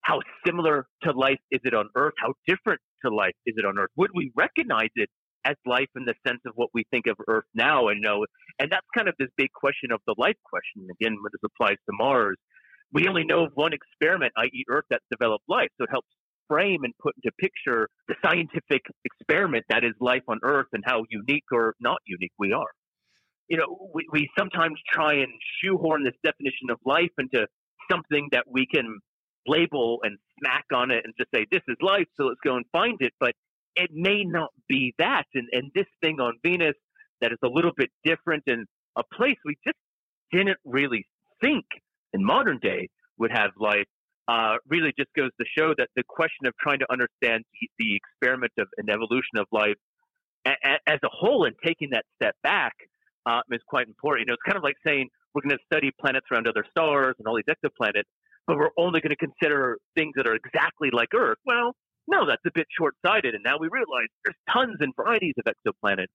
how 0.01 0.19
similar 0.45 0.85
to 1.03 1.11
life 1.11 1.39
is 1.51 1.61
it 1.63 1.73
on 1.73 1.89
Earth? 1.95 2.13
How 2.17 2.33
different 2.47 2.81
to 3.05 3.13
life 3.13 3.35
is 3.45 3.55
it 3.57 3.65
on 3.65 3.79
Earth? 3.79 3.89
Would 3.95 4.11
we 4.13 4.31
recognize 4.35 4.89
it 4.95 5.09
as 5.45 5.55
life 5.65 5.89
in 5.95 6.05
the 6.05 6.13
sense 6.27 6.41
of 6.45 6.53
what 6.55 6.69
we 6.73 6.83
think 6.91 7.07
of 7.07 7.15
Earth 7.27 7.45
now 7.53 7.87
and 7.87 8.01
know? 8.01 8.25
And 8.59 8.71
that's 8.71 8.85
kind 8.95 9.07
of 9.07 9.15
this 9.17 9.29
big 9.37 9.51
question 9.53 9.91
of 9.91 10.01
the 10.05 10.15
life 10.17 10.35
question. 10.43 10.87
Again, 10.99 11.15
when 11.21 11.31
this 11.31 11.41
applies 11.43 11.77
to 11.85 11.93
Mars, 11.97 12.37
we 12.91 13.07
only 13.07 13.23
know 13.23 13.45
of 13.45 13.51
one 13.55 13.73
experiment, 13.73 14.33
i.e., 14.37 14.65
Earth, 14.69 14.85
that's 14.89 15.05
developed 15.09 15.45
life. 15.47 15.69
So 15.77 15.85
it 15.85 15.89
helps 15.91 16.09
frame 16.47 16.83
and 16.83 16.93
put 17.01 17.15
into 17.15 17.31
picture 17.39 17.87
the 18.07 18.15
scientific 18.23 18.81
experiment 19.05 19.65
that 19.69 19.83
is 19.83 19.93
life 19.99 20.23
on 20.27 20.39
Earth 20.43 20.67
and 20.73 20.83
how 20.85 21.03
unique 21.09 21.45
or 21.51 21.73
not 21.79 21.97
unique 22.05 22.33
we 22.37 22.51
are. 22.51 22.69
You 23.47 23.57
know, 23.57 23.89
we, 23.93 24.05
we 24.11 24.29
sometimes 24.37 24.79
try 24.91 25.13
and 25.13 25.31
shoehorn 25.61 26.03
this 26.03 26.13
definition 26.23 26.69
of 26.69 26.77
life 26.85 27.11
into 27.17 27.47
something 27.89 28.29
that 28.31 28.45
we 28.49 28.65
can 28.65 28.99
label 29.45 29.99
and 30.03 30.17
smack 30.39 30.65
on 30.73 30.91
it 30.91 31.03
and 31.03 31.13
just 31.17 31.29
say, 31.33 31.45
this 31.51 31.61
is 31.67 31.75
life, 31.81 32.07
so 32.15 32.25
let's 32.25 32.39
go 32.45 32.55
and 32.55 32.65
find 32.71 32.97
it. 33.01 33.13
But 33.19 33.33
it 33.75 33.89
may 33.91 34.23
not 34.23 34.51
be 34.67 34.93
that. 34.99 35.25
And, 35.33 35.47
and 35.51 35.71
this 35.75 35.87
thing 36.01 36.19
on 36.19 36.33
Venus 36.43 36.75
that 37.21 37.31
is 37.31 37.39
a 37.43 37.47
little 37.47 37.71
bit 37.75 37.89
different 38.03 38.43
and 38.47 38.65
a 38.97 39.03
place 39.15 39.37
we 39.45 39.55
just 39.65 39.77
didn't 40.31 40.57
really 40.65 41.05
think 41.41 41.65
in 42.13 42.23
modern 42.23 42.59
day 42.61 42.89
would 43.17 43.31
have 43.31 43.51
life 43.59 43.85
uh, 44.27 44.55
really 44.69 44.93
just 44.97 45.09
goes 45.17 45.31
to 45.39 45.45
show 45.57 45.73
that 45.77 45.89
the 45.95 46.03
question 46.07 46.47
of 46.47 46.53
trying 46.59 46.79
to 46.79 46.87
understand 46.91 47.43
the, 47.53 47.69
the 47.79 47.95
experiment 47.95 48.53
of 48.57 48.67
an 48.77 48.89
evolution 48.89 49.37
of 49.37 49.45
life 49.51 49.75
a, 50.45 50.51
a, 50.51 50.77
as 50.87 50.99
a 51.03 51.09
whole 51.11 51.45
and 51.45 51.55
taking 51.63 51.89
that 51.91 52.05
step 52.15 52.35
back 52.43 52.73
uh, 53.25 53.41
is 53.51 53.61
quite 53.67 53.87
important. 53.87 54.27
You 54.27 54.31
know, 54.31 54.33
it's 54.35 54.43
kind 54.47 54.57
of 54.57 54.63
like 54.63 54.75
saying 54.85 55.09
we're 55.33 55.41
going 55.41 55.57
to 55.57 55.63
study 55.65 55.91
planets 55.99 56.27
around 56.31 56.47
other 56.47 56.65
stars 56.69 57.15
and 57.19 57.27
all 57.27 57.35
these 57.35 57.49
exoplanets, 57.49 58.09
but 58.47 58.57
we're 58.57 58.75
only 58.77 59.01
going 59.01 59.15
to 59.15 59.19
consider 59.19 59.77
things 59.95 60.13
that 60.15 60.27
are 60.27 60.35
exactly 60.35 60.89
like 60.91 61.09
Earth. 61.13 61.37
Well, 61.45 61.75
no, 62.07 62.25
that's 62.27 62.43
a 62.45 62.51
bit 62.53 62.67
short 62.77 62.95
sighted. 63.05 63.33
And 63.33 63.43
now 63.43 63.57
we 63.59 63.67
realize 63.71 64.07
there's 64.25 64.35
tons 64.51 64.77
and 64.79 64.93
varieties 64.95 65.35
of 65.37 65.51
exoplanets. 65.51 66.11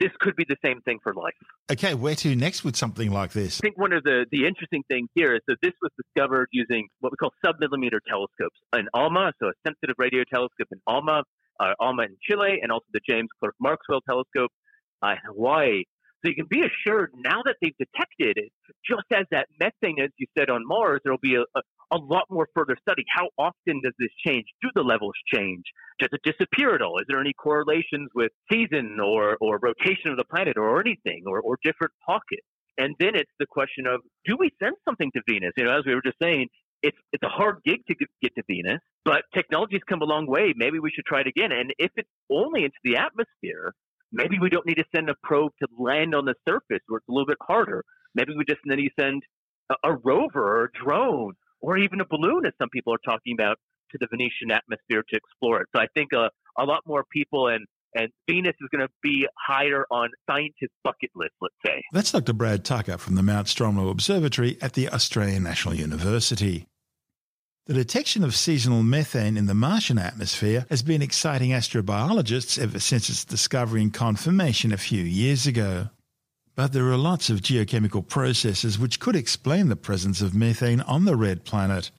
This 0.00 0.10
could 0.20 0.34
be 0.34 0.44
the 0.48 0.56
same 0.64 0.80
thing 0.82 0.98
for 1.02 1.14
life. 1.14 1.34
Okay, 1.70 1.94
where 1.94 2.16
to 2.16 2.34
next 2.34 2.64
with 2.64 2.76
something 2.76 3.12
like 3.12 3.32
this? 3.32 3.60
I 3.60 3.62
think 3.62 3.78
one 3.78 3.92
of 3.92 4.02
the, 4.02 4.26
the 4.32 4.46
interesting 4.46 4.82
things 4.90 5.08
here 5.14 5.34
is 5.34 5.40
that 5.46 5.56
this 5.62 5.72
was 5.80 5.90
discovered 5.96 6.48
using 6.52 6.88
what 7.00 7.12
we 7.12 7.16
call 7.16 7.32
submillimeter 7.44 8.00
telescopes 8.08 8.58
in 8.76 8.88
ALMA, 8.92 9.32
so 9.40 9.48
a 9.48 9.52
sensitive 9.66 9.94
radio 9.98 10.24
telescope 10.24 10.68
in 10.72 10.80
ALMA, 10.88 11.22
uh, 11.60 11.74
ALMA 11.80 12.02
in 12.02 12.16
Chile, 12.22 12.58
and 12.62 12.72
also 12.72 12.86
the 12.92 13.00
James 13.08 13.28
Clerk 13.38 13.54
Maxwell 13.60 14.00
telescope 14.00 14.50
uh, 15.02 15.10
in 15.10 15.18
Hawaii. 15.26 15.84
So 16.24 16.30
you 16.30 16.36
can 16.36 16.46
be 16.48 16.62
assured 16.62 17.10
now 17.16 17.42
that 17.44 17.56
they've 17.60 17.76
detected 17.76 18.38
it, 18.38 18.50
just 18.88 19.04
as 19.12 19.26
that 19.30 19.48
methane, 19.60 20.00
as 20.02 20.10
you 20.16 20.26
said 20.38 20.48
on 20.48 20.66
Mars, 20.66 21.00
there 21.04 21.12
will 21.12 21.18
be 21.22 21.34
a, 21.34 21.42
a, 21.54 21.62
a 21.92 21.98
lot 21.98 22.24
more 22.30 22.48
further 22.54 22.76
study. 22.80 23.04
How 23.14 23.28
often 23.36 23.82
does 23.82 23.92
this 23.98 24.08
change? 24.26 24.46
Do 24.62 24.70
the 24.74 24.82
levels 24.82 25.12
change? 25.32 25.64
Does 25.98 26.08
it 26.12 26.20
disappear 26.24 26.74
at 26.74 26.80
all? 26.80 26.98
Is 26.98 27.04
there 27.08 27.20
any 27.20 27.34
correlations 27.34 28.08
with 28.14 28.32
season 28.50 28.98
or, 29.04 29.36
or 29.40 29.58
rotation 29.62 30.10
of 30.10 30.16
the 30.16 30.24
planet 30.24 30.56
or 30.56 30.80
anything 30.80 31.24
or, 31.26 31.40
or 31.40 31.58
different 31.62 31.92
pockets? 32.06 32.46
And 32.78 32.94
then 32.98 33.14
it's 33.14 33.30
the 33.38 33.46
question 33.46 33.86
of 33.86 34.00
do 34.24 34.36
we 34.38 34.50
send 34.62 34.74
something 34.84 35.10
to 35.14 35.20
Venus? 35.28 35.52
You 35.56 35.64
know, 35.64 35.78
as 35.78 35.84
we 35.86 35.94
were 35.94 36.02
just 36.02 36.18
saying, 36.20 36.48
it's 36.82 36.98
it's 37.12 37.22
a 37.22 37.28
hard 37.28 37.58
gig 37.64 37.80
to 37.88 37.94
get 38.20 38.34
to 38.34 38.42
Venus, 38.46 38.80
but 39.04 39.22
technology's 39.34 39.80
come 39.88 40.02
a 40.02 40.04
long 40.04 40.26
way. 40.26 40.52
Maybe 40.54 40.78
we 40.78 40.90
should 40.90 41.06
try 41.06 41.20
it 41.20 41.26
again. 41.26 41.50
And 41.50 41.72
if 41.78 41.90
it's 41.96 42.08
only 42.30 42.64
into 42.64 42.76
the 42.84 42.96
atmosphere, 42.96 43.72
maybe 44.14 44.38
we 44.40 44.48
don't 44.48 44.66
need 44.66 44.76
to 44.76 44.84
send 44.94 45.10
a 45.10 45.14
probe 45.22 45.52
to 45.60 45.68
land 45.78 46.14
on 46.14 46.24
the 46.24 46.34
surface 46.48 46.80
where 46.86 46.98
it's 46.98 47.08
a 47.08 47.12
little 47.12 47.26
bit 47.26 47.38
harder. 47.42 47.84
Maybe 48.14 48.32
we 48.36 48.44
just 48.44 48.60
need 48.64 48.76
to 48.76 48.90
send 48.98 49.22
a, 49.70 49.74
a 49.90 49.96
rover 49.96 50.42
or 50.42 50.64
a 50.64 50.72
drone 50.72 51.34
or 51.60 51.76
even 51.78 52.00
a 52.00 52.06
balloon, 52.06 52.46
as 52.46 52.52
some 52.60 52.68
people 52.70 52.94
are 52.94 53.04
talking 53.04 53.34
about, 53.38 53.58
to 53.90 53.98
the 54.00 54.06
Venusian 54.10 54.50
atmosphere 54.50 55.02
to 55.08 55.16
explore 55.16 55.60
it. 55.60 55.68
So 55.74 55.80
I 55.80 55.86
think 55.94 56.12
a, 56.12 56.30
a 56.58 56.64
lot 56.64 56.82
more 56.86 57.04
people 57.12 57.48
and 57.48 57.66
and 57.96 58.08
Venus 58.28 58.54
is 58.60 58.68
going 58.72 58.84
to 58.84 58.92
be 59.04 59.26
higher 59.38 59.84
on 59.88 60.08
scientists' 60.28 60.74
bucket 60.82 61.10
list, 61.14 61.30
let's 61.40 61.54
say. 61.64 61.80
That's 61.92 62.10
Dr. 62.10 62.32
Brad 62.32 62.64
Tucker 62.64 62.98
from 62.98 63.14
the 63.14 63.22
Mount 63.22 63.46
Stromlo 63.46 63.88
Observatory 63.88 64.58
at 64.60 64.72
the 64.72 64.88
Australian 64.88 65.44
National 65.44 65.74
University. 65.74 66.66
The 67.66 67.72
detection 67.72 68.22
of 68.24 68.36
seasonal 68.36 68.82
methane 68.82 69.38
in 69.38 69.46
the 69.46 69.54
Martian 69.54 69.98
atmosphere 69.98 70.66
has 70.68 70.82
been 70.82 71.00
exciting 71.00 71.52
astrobiologists 71.52 72.58
ever 72.58 72.78
since 72.78 73.08
its 73.08 73.24
discovery 73.24 73.80
and 73.80 73.92
confirmation 73.92 74.70
a 74.70 74.76
few 74.76 75.02
years 75.02 75.46
ago. 75.46 75.88
But 76.56 76.74
there 76.74 76.86
are 76.92 76.98
lots 76.98 77.30
of 77.30 77.40
geochemical 77.40 78.06
processes 78.06 78.78
which 78.78 79.00
could 79.00 79.16
explain 79.16 79.70
the 79.70 79.76
presence 79.76 80.20
of 80.20 80.34
methane 80.34 80.82
on 80.82 81.06
the 81.06 81.16
red 81.16 81.44
planet. 81.44 81.90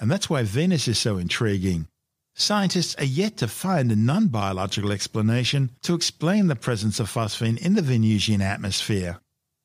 And 0.00 0.10
that's 0.10 0.28
why 0.28 0.42
Venus 0.42 0.88
is 0.88 0.98
so 0.98 1.16
intriguing. 1.16 1.86
Scientists 2.34 2.96
are 2.96 3.04
yet 3.04 3.36
to 3.36 3.46
find 3.46 3.92
a 3.92 3.96
non 3.96 4.26
biological 4.26 4.90
explanation 4.90 5.70
to 5.82 5.94
explain 5.94 6.48
the 6.48 6.56
presence 6.56 6.98
of 6.98 7.08
phosphine 7.08 7.56
in 7.58 7.74
the 7.74 7.82
Venusian 7.82 8.42
atmosphere. 8.42 9.20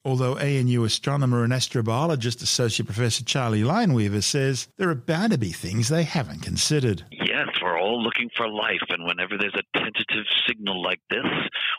Although 0.09 0.39
ANU 0.39 0.85
astronomer 0.85 1.43
and 1.43 1.53
astrobiologist 1.53 2.41
Associate 2.41 2.83
Professor 2.83 3.23
Charlie 3.23 3.61
Lineweaver 3.61 4.23
says 4.23 4.67
there 4.77 4.89
are 4.89 4.95
bound 4.95 5.33
to 5.33 5.37
be 5.37 5.51
things 5.51 5.87
they 5.87 6.01
haven't 6.01 6.41
considered. 6.41 7.05
Yes, 7.11 7.49
we're 7.61 7.79
all 7.79 8.01
looking 8.01 8.27
for 8.35 8.49
life, 8.49 8.81
and 8.89 9.05
whenever 9.05 9.37
there's 9.37 9.53
a 9.53 9.77
tentative 9.77 10.25
signal 10.47 10.81
like 10.81 10.99
this, 11.11 11.27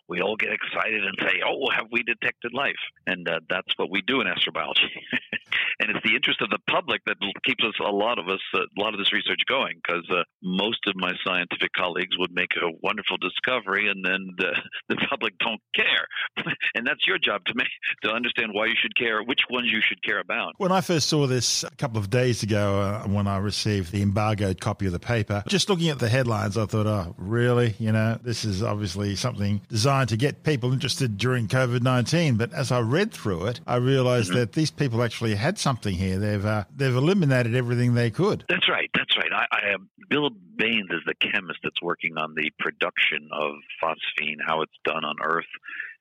we 0.09 0.21
all 0.21 0.37
get 0.37 0.53
excited 0.53 1.05
and 1.05 1.16
say, 1.21 1.43
"Oh, 1.45 1.71
have 1.75 1.88
we 1.90 2.05
detected 2.05 2.55
life?" 2.55 2.79
And 3.05 3.29
uh, 3.29 3.40
that's 3.49 3.77
what 3.77 3.90
we 3.90 4.01
do 4.01 4.21
in 4.21 4.29
astrobiology. 4.29 4.90
and 5.79 5.91
it's 5.91 6.05
the 6.05 6.15
interest 6.15 6.41
of 6.41 6.51
the 6.51 6.59
public 6.69 7.03
that 7.07 7.17
keeps 7.45 7.65
us, 7.65 7.75
a 7.81 7.91
lot 7.91 8.19
of 8.19 8.29
us, 8.29 8.41
uh, 8.55 8.61
a 8.61 8.81
lot 8.81 8.95
of 8.95 8.99
this 8.99 9.13
research 9.13 9.41
going, 9.49 9.81
because 9.83 10.05
uh, 10.11 10.23
most 10.43 10.81
of 10.87 10.95
my 10.97 11.13
scientific 11.25 11.73
colleagues 11.73 12.17
would 12.19 12.33
make 12.33 12.51
a 12.57 12.71
wonderful 12.83 13.17
discovery, 13.19 13.89
and 13.89 14.05
then 14.05 14.29
the, 14.37 14.53
the 14.89 14.97
public 15.09 15.35
don't 15.39 15.61
care. 15.75 16.07
and 16.75 16.87
that's 16.87 17.07
your 17.07 17.19
job 17.19 17.45
to 17.47 17.55
make 17.55 17.69
to 18.03 18.11
understand 18.11 18.51
why 18.53 18.67
you 18.67 18.75
should 18.81 18.97
care, 18.97 19.23
which 19.23 19.41
ones 19.51 19.69
you 19.71 19.81
should 19.81 20.03
care 20.03 20.21
about. 20.21 20.55
When 20.59 20.73
I 20.73 20.81
first 20.81 21.09
saw 21.09 21.27
this 21.27 21.65
a 21.65 21.71
couple 21.77 21.99
of 21.99 22.11
days 22.11 22.43
ago, 22.43 22.81
uh, 22.81 23.09
when 23.09 23.27
I 23.27 23.39
received 23.39 23.93
the 23.93 24.03
embargoed 24.03 24.61
copy 24.61 24.87
of 24.87 24.93
the 24.93 24.99
paper, 25.01 25.43
just 25.49 25.69
looking 25.69 25.89
at 25.89 25.99
the 25.99 26.09
headlines, 26.09 26.57
I 26.57 26.67
thought, 26.67 26.87
oh, 26.87 27.15
really? 27.19 27.75
You 27.79 27.93
know, 27.93 28.19
this 28.23 28.45
is 28.45 28.63
obviously 28.63 29.17
something 29.17 29.61
designed 29.69 30.11
to 30.11 30.17
get 30.17 30.43
people 30.43 30.73
interested 30.73 31.17
during 31.19 31.49
COVID 31.49 31.83
19. 31.83 32.37
But 32.37 32.53
as 32.53 32.73
I 32.73 32.81
read 32.81 33.13
through 33.13 33.47
it, 33.47 33.61
I 33.67 33.77
realized 33.77 34.31
mm-hmm. 34.31 34.41
that 34.41 34.53
these 34.53 34.71
people 34.71 35.03
actually 35.03 35.35
had 35.40 35.59
something 35.59 35.94
here. 35.94 36.18
They've, 36.18 36.44
uh, 36.44 36.64
they've 36.74 36.94
eliminated 36.94 37.55
everything 37.55 37.94
they 37.94 38.11
could. 38.11 38.44
That's 38.48 38.68
right. 38.68 38.90
That's 38.94 39.16
right. 39.16 39.33
I, 39.33 39.46
I 39.50 39.76
Bill 40.09 40.31
Bains 40.57 40.90
is 40.90 41.03
the 41.07 41.14
chemist 41.14 41.61
that's 41.62 41.81
working 41.83 42.16
on 42.16 42.35
the 42.35 42.50
production 42.59 43.29
of 43.33 43.53
phosphine, 43.83 44.38
how 44.46 44.62
it's 44.62 44.79
done 44.85 45.05
on 45.05 45.16
Earth, 45.22 45.50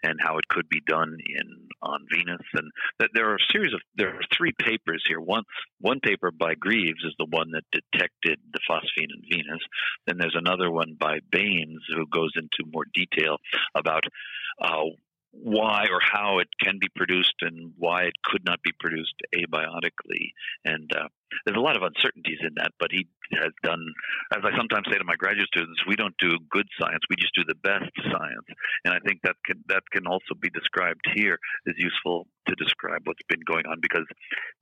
and 0.03 0.19
how 0.21 0.37
it 0.37 0.47
could 0.47 0.67
be 0.69 0.81
done 0.85 1.17
in 1.25 1.67
on 1.81 2.05
Venus. 2.11 2.45
And 2.53 2.71
there 3.13 3.29
are 3.29 3.35
a 3.35 3.51
series 3.53 3.73
of 3.73 3.81
there 3.95 4.09
are 4.09 4.21
three 4.35 4.53
papers 4.59 5.03
here. 5.07 5.19
One 5.19 5.43
one 5.79 5.99
paper 5.99 6.31
by 6.31 6.55
Greaves 6.55 7.03
is 7.03 7.13
the 7.17 7.27
one 7.29 7.51
that 7.51 7.63
detected 7.71 8.39
the 8.51 8.59
phosphine 8.69 9.13
in 9.15 9.23
Venus. 9.29 9.61
Then 10.07 10.17
there's 10.17 10.37
another 10.37 10.71
one 10.71 10.97
by 10.99 11.19
Bains 11.31 11.81
who 11.93 12.05
goes 12.07 12.31
into 12.35 12.69
more 12.71 12.85
detail 12.93 13.37
about 13.75 14.03
uh, 14.61 14.85
why 15.31 15.85
or 15.91 15.99
how 16.01 16.39
it 16.39 16.47
can 16.61 16.79
be 16.79 16.87
produced 16.95 17.35
and 17.41 17.73
why 17.77 18.03
it 18.03 18.13
could 18.23 18.43
not 18.45 18.61
be 18.63 18.71
produced 18.79 19.15
abiotically. 19.35 20.33
And 20.65 20.91
uh, 20.95 21.07
there's 21.45 21.57
a 21.57 21.61
lot 21.61 21.77
of 21.77 21.83
uncertainties 21.83 22.39
in 22.41 22.55
that, 22.57 22.71
but 22.79 22.91
he 22.91 23.07
has 23.33 23.53
done, 23.63 23.79
as 24.33 24.41
I 24.43 24.55
sometimes 24.57 24.87
say 24.91 24.97
to 24.97 25.03
my 25.03 25.15
graduate 25.15 25.47
students, 25.47 25.81
we 25.87 25.95
don't 25.95 26.15
do 26.17 26.37
good 26.49 26.67
science, 26.79 27.03
we 27.09 27.15
just 27.15 27.35
do 27.35 27.43
the 27.47 27.55
best 27.61 27.91
science. 28.11 28.47
And 28.85 28.93
I 28.93 28.99
think 29.05 29.21
that 29.23 29.35
can, 29.45 29.63
that 29.67 29.83
can 29.91 30.07
also 30.07 30.33
be 30.39 30.49
described 30.49 31.01
here 31.13 31.37
as 31.67 31.75
useful 31.77 32.27
to 32.47 32.55
describe 32.55 33.01
what's 33.05 33.23
been 33.29 33.41
going 33.45 33.65
on 33.67 33.77
because 33.81 34.05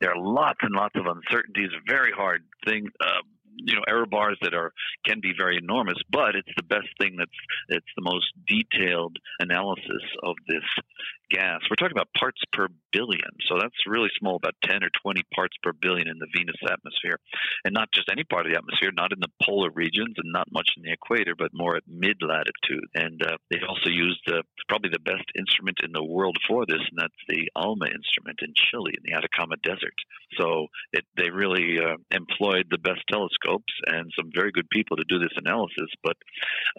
there 0.01 0.11
are 0.11 0.19
lots 0.19 0.59
and 0.61 0.75
lots 0.75 0.95
of 0.95 1.05
uncertainties, 1.07 1.71
very 1.87 2.11
hard 2.11 2.43
things. 2.65 2.91
Uh, 2.99 3.23
you 3.57 3.75
know 3.75 3.83
error 3.87 4.05
bars 4.05 4.37
that 4.41 4.53
are 4.53 4.71
can 5.05 5.19
be 5.21 5.33
very 5.37 5.57
enormous, 5.57 5.97
but 6.09 6.35
it's 6.35 6.51
the 6.55 6.63
best 6.63 6.87
thing 6.99 7.15
that's 7.17 7.31
it's 7.69 7.93
the 7.95 8.03
most 8.03 8.27
detailed 8.47 9.17
analysis 9.39 10.03
of 10.23 10.35
this 10.47 10.63
gas. 11.29 11.59
We're 11.69 11.75
talking 11.75 11.97
about 11.97 12.13
parts 12.17 12.41
per 12.53 12.67
billion, 12.91 13.31
so 13.47 13.59
that's 13.59 13.75
really 13.85 14.09
small, 14.19 14.35
about 14.35 14.55
10 14.63 14.83
or 14.83 14.89
20 15.01 15.21
parts 15.35 15.55
per 15.61 15.73
billion 15.73 16.07
in 16.07 16.19
the 16.19 16.27
Venus 16.33 16.55
atmosphere, 16.63 17.19
and 17.65 17.73
not 17.73 17.89
just 17.93 18.09
any 18.09 18.23
part 18.23 18.45
of 18.45 18.51
the 18.51 18.57
atmosphere, 18.57 18.91
not 18.95 19.11
in 19.11 19.19
the 19.19 19.31
polar 19.43 19.69
regions 19.73 20.15
and 20.17 20.31
not 20.31 20.47
much 20.51 20.69
in 20.77 20.83
the 20.83 20.91
equator, 20.91 21.35
but 21.37 21.51
more 21.53 21.75
at 21.75 21.83
mid 21.87 22.17
latitude. 22.21 22.87
And 22.95 23.21
uh, 23.23 23.37
they 23.51 23.59
also 23.67 23.89
used 23.89 24.23
probably 24.67 24.89
the 24.91 25.03
best 25.03 25.25
instrument 25.37 25.79
in 25.83 25.91
the 25.91 26.03
world 26.03 26.37
for 26.47 26.65
this, 26.65 26.81
and 26.89 26.97
that's 26.97 27.23
the 27.27 27.49
ALMA 27.55 27.85
instrument 27.85 28.39
in 28.41 28.53
Chile 28.55 28.93
in 28.95 29.03
the 29.03 29.17
Atacama 29.17 29.55
Desert. 29.63 29.95
So 30.37 30.67
it, 30.91 31.05
they 31.15 31.29
really 31.29 31.79
uh, 31.79 31.97
employed 32.11 32.67
the 32.69 32.77
best 32.77 33.03
and 33.87 34.11
some 34.15 34.29
very 34.33 34.51
good 34.51 34.69
people 34.69 34.97
to 34.97 35.03
do 35.07 35.19
this 35.19 35.35
analysis, 35.37 35.89
but 36.03 36.17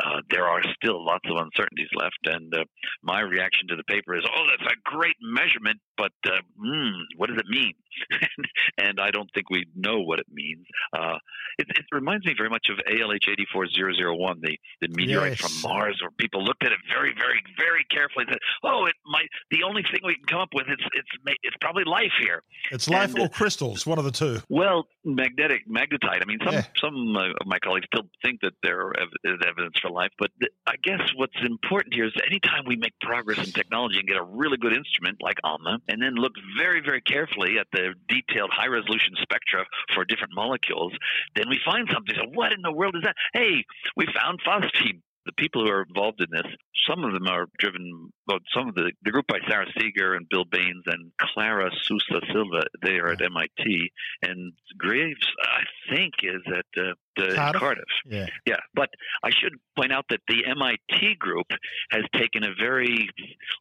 uh, 0.04 0.20
there 0.31 0.46
are 0.46 0.62
still 0.74 1.04
lots 1.04 1.28
of 1.31 1.37
uncertainties 1.37 1.88
left. 1.94 2.18
And 2.24 2.54
uh, 2.54 2.64
my 3.02 3.20
reaction 3.20 3.68
to 3.68 3.76
the 3.76 3.85
paper 3.85 4.16
is, 4.16 4.24
oh, 4.24 4.44
that's 4.50 4.72
a 4.72 4.76
great 4.85 5.16
measurement, 5.20 5.81
but 5.96 6.12
mm, 6.24 6.92
what 7.16 7.28
does 7.28 7.38
it 7.38 7.48
mean? 7.48 7.72
and 8.79 9.01
I 9.01 9.11
don't 9.11 9.31
think 9.35 9.51
we 9.51 9.66
know 9.74 10.01
what 10.01 10.18
it 10.18 10.27
means. 10.33 10.66
Uh, 10.92 11.16
it, 11.59 11.66
it, 11.70 11.85
reminds 11.92 12.27
me 12.27 12.35
very 12.37 12.51
much 12.51 12.66
of 12.70 12.79
ALH 12.87 13.29
84001, 13.29 14.40
the, 14.42 14.59
the 14.81 14.88
meteorite 14.88 15.40
yes. 15.40 15.40
from 15.40 15.70
Mars, 15.70 15.98
where 16.01 16.11
people 16.18 16.44
looked 16.44 16.64
at 16.64 16.72
it 16.72 16.79
very, 16.92 17.12
very, 17.14 17.42
very 17.59 17.85
carefully 17.90 18.24
and 18.27 18.35
said, 18.35 18.40
oh, 18.64 18.87
it 18.87 18.94
might, 19.07 19.29
the 19.51 19.62
only 19.64 19.83
thing 19.83 20.01
we 20.05 20.14
can 20.14 20.24
come 20.27 20.40
up 20.40 20.51
with, 20.55 20.66
it's, 20.68 20.83
it's, 20.94 21.37
it's 21.42 21.57
probably 21.61 21.85
life 21.85 22.12
here. 22.20 22.42
It's 22.70 22.88
life 22.88 23.14
and, 23.14 23.20
or 23.20 23.29
crystals, 23.29 23.87
one 23.87 23.98
of 23.98 24.05
the 24.05 24.12
two. 24.12 24.40
Well, 24.48 24.87
magnetic, 25.05 25.68
magnetite. 25.68 26.22
I 26.22 26.24
mean, 26.27 26.38
some, 26.44 26.55
yeah. 26.55 26.64
some 26.81 27.16
uh, 27.16 27.31
of 27.40 27.46
my 27.46 27.59
colleagues 27.59 27.87
still 27.92 28.09
think 28.22 28.40
that 28.42 28.53
there 28.62 28.92
is 28.92 29.38
evidence 29.46 29.79
for 29.81 29.90
life, 29.90 30.12
but 30.18 30.31
th- 30.40 30.53
I 30.66 30.74
guess 30.83 31.01
what's 31.16 31.37
important 31.42 31.94
here 31.94 32.07
is 32.07 32.12
anytime 32.27 32.64
we 32.66 32.77
make 32.77 32.92
progress 33.01 33.38
in 33.38 33.53
technology 33.53 33.98
and 33.98 34.07
get 34.07 34.16
a 34.16 34.24
really 34.24 34.57
good 34.57 34.72
instrument 34.72 35.18
like 35.20 35.38
ALMA, 35.44 35.79
and 35.88 36.03
then 36.03 36.14
look 36.14 36.33
very, 36.59 36.81
very 36.81 37.01
carefully 37.01 37.59
at 37.59 37.66
the 37.72 37.77
detailed 38.08 38.50
high 38.52 38.66
resolution 38.66 39.14
spectra 39.20 39.64
for 39.94 40.04
different 40.04 40.34
molecules, 40.34 40.92
then 41.36 41.48
we 41.48 41.58
find 41.64 41.88
something. 41.92 42.14
So, 42.16 42.28
what 42.32 42.52
in 42.52 42.62
the 42.62 42.72
world 42.72 42.96
is 42.96 43.02
that? 43.04 43.16
Hey, 43.32 43.64
we 43.96 44.06
found 44.06 44.40
phosphine 44.46 45.02
the 45.28 45.32
people 45.32 45.62
who 45.62 45.70
are 45.70 45.84
involved 45.86 46.22
in 46.22 46.26
this, 46.32 46.50
some 46.88 47.04
of 47.04 47.12
them 47.12 47.28
are 47.28 47.46
driven, 47.58 48.10
well, 48.26 48.38
some 48.54 48.68
of 48.68 48.74
the, 48.74 48.92
the 49.02 49.10
group 49.10 49.26
by 49.26 49.38
Sarah 49.46 49.66
Seager 49.78 50.14
and 50.14 50.26
Bill 50.28 50.46
Bains 50.46 50.84
and 50.86 51.12
Clara 51.20 51.70
Sousa 51.82 52.20
Silva, 52.32 52.62
they 52.82 52.96
are 52.96 53.12
at 53.12 53.20
MIT. 53.20 53.92
And 54.22 54.54
Graves, 54.78 55.26
I 55.42 55.94
think, 55.94 56.14
is 56.22 56.40
at 56.46 56.82
uh, 56.82 56.94
the 57.18 57.35
Cardiff. 57.35 57.61
Cardiff. 57.61 57.85
Yeah. 58.07 58.26
Yeah. 58.46 58.61
But 58.74 58.90
I 59.22 59.31
should 59.31 59.54
point 59.76 59.92
out 59.92 60.07
that 60.11 60.20
the 60.28 60.46
MIT 60.46 61.16
group 61.18 61.46
has 61.90 62.04
taken 62.14 62.44
a 62.44 62.54
very, 62.59 63.09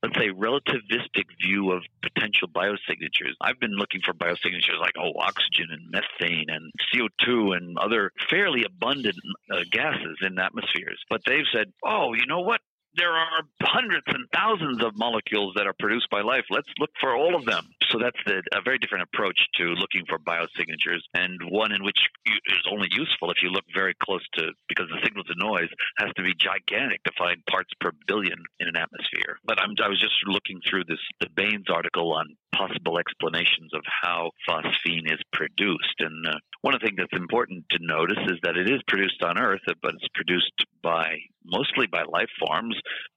let's 0.03 0.15
say, 0.15 0.29
relativistic 0.29 1.25
view 1.41 1.71
of 1.71 1.83
potential 2.01 2.47
biosignatures. 2.47 3.33
I've 3.41 3.59
been 3.59 3.75
looking 3.75 4.01
for 4.05 4.13
biosignatures 4.13 4.79
like, 4.79 4.93
oh, 4.97 5.11
oxygen 5.19 5.67
and 5.71 5.91
methane 5.91 6.45
and 6.49 6.71
CO2 6.93 7.57
and 7.57 7.77
other 7.77 8.11
fairly 8.29 8.63
abundant 8.63 9.15
uh, 9.51 9.59
gases 9.71 10.17
in 10.21 10.37
atmospheres. 10.39 11.03
But 11.09 11.21
they've 11.25 11.45
said, 11.53 11.73
oh, 11.83 12.13
you 12.13 12.25
know 12.27 12.41
what? 12.41 12.61
There 12.97 13.13
are 13.13 13.45
hundreds 13.61 14.05
and 14.07 14.25
thousands 14.33 14.83
of 14.83 14.97
molecules 14.97 15.53
that 15.55 15.67
are 15.67 15.77
produced 15.77 16.09
by 16.09 16.21
life. 16.21 16.45
Let's 16.49 16.67
look 16.79 16.89
for 16.99 17.15
all 17.15 17.35
of 17.35 17.45
them. 17.45 17.69
So 17.91 17.99
that's 18.01 18.17
the, 18.25 18.41
a 18.57 18.61
very 18.65 18.79
different 18.79 19.07
approach 19.13 19.37
to 19.61 19.77
looking 19.77 20.03
for 20.09 20.17
biosignatures, 20.17 21.05
and 21.13 21.37
one 21.49 21.71
in 21.71 21.83
which 21.83 21.99
is 22.25 22.65
only 22.71 22.89
useful 22.91 23.29
if 23.29 23.37
you 23.43 23.49
look 23.49 23.65
very 23.73 23.93
close 24.01 24.25
to, 24.41 24.49
because 24.67 24.89
the 24.89 24.99
signal 25.03 25.23
to 25.25 25.35
noise 25.37 25.69
has 25.99 26.09
to 26.17 26.23
be 26.23 26.33
gigantic 26.35 27.03
to 27.03 27.11
find 27.17 27.45
parts 27.45 27.69
per 27.79 27.91
billion 28.07 28.41
in 28.59 28.67
an 28.67 28.75
atmosphere. 28.75 29.37
But 29.45 29.61
I'm, 29.61 29.77
I 29.77 29.87
was 29.87 30.01
just 30.01 30.17
looking 30.25 30.59
through 30.67 30.85
this 30.85 30.99
the 31.21 31.29
Bains 31.35 31.69
article 31.69 32.13
on 32.13 32.35
possible 32.51 32.97
explanations 32.97 33.73
of 33.73 33.83
how 33.85 34.31
phosphine 34.49 35.05
is 35.05 35.21
produced, 35.31 35.97
and 35.99 36.25
uh, 36.25 36.39
one 36.61 36.73
of 36.73 36.81
the 36.81 36.87
things 36.87 36.97
that's 36.97 37.19
important 37.19 37.65
to 37.71 37.77
notice 37.81 38.19
is 38.27 38.39
that 38.43 38.57
it 38.57 38.69
is 38.69 38.81
produced 38.87 39.23
on 39.23 39.37
Earth, 39.37 39.61
but 39.81 39.93
it's 39.95 40.07
produced 40.13 40.65
by 40.81 41.17
mostly 41.47 41.87
by 41.87 42.03
life 42.03 42.29
forms. 42.39 42.75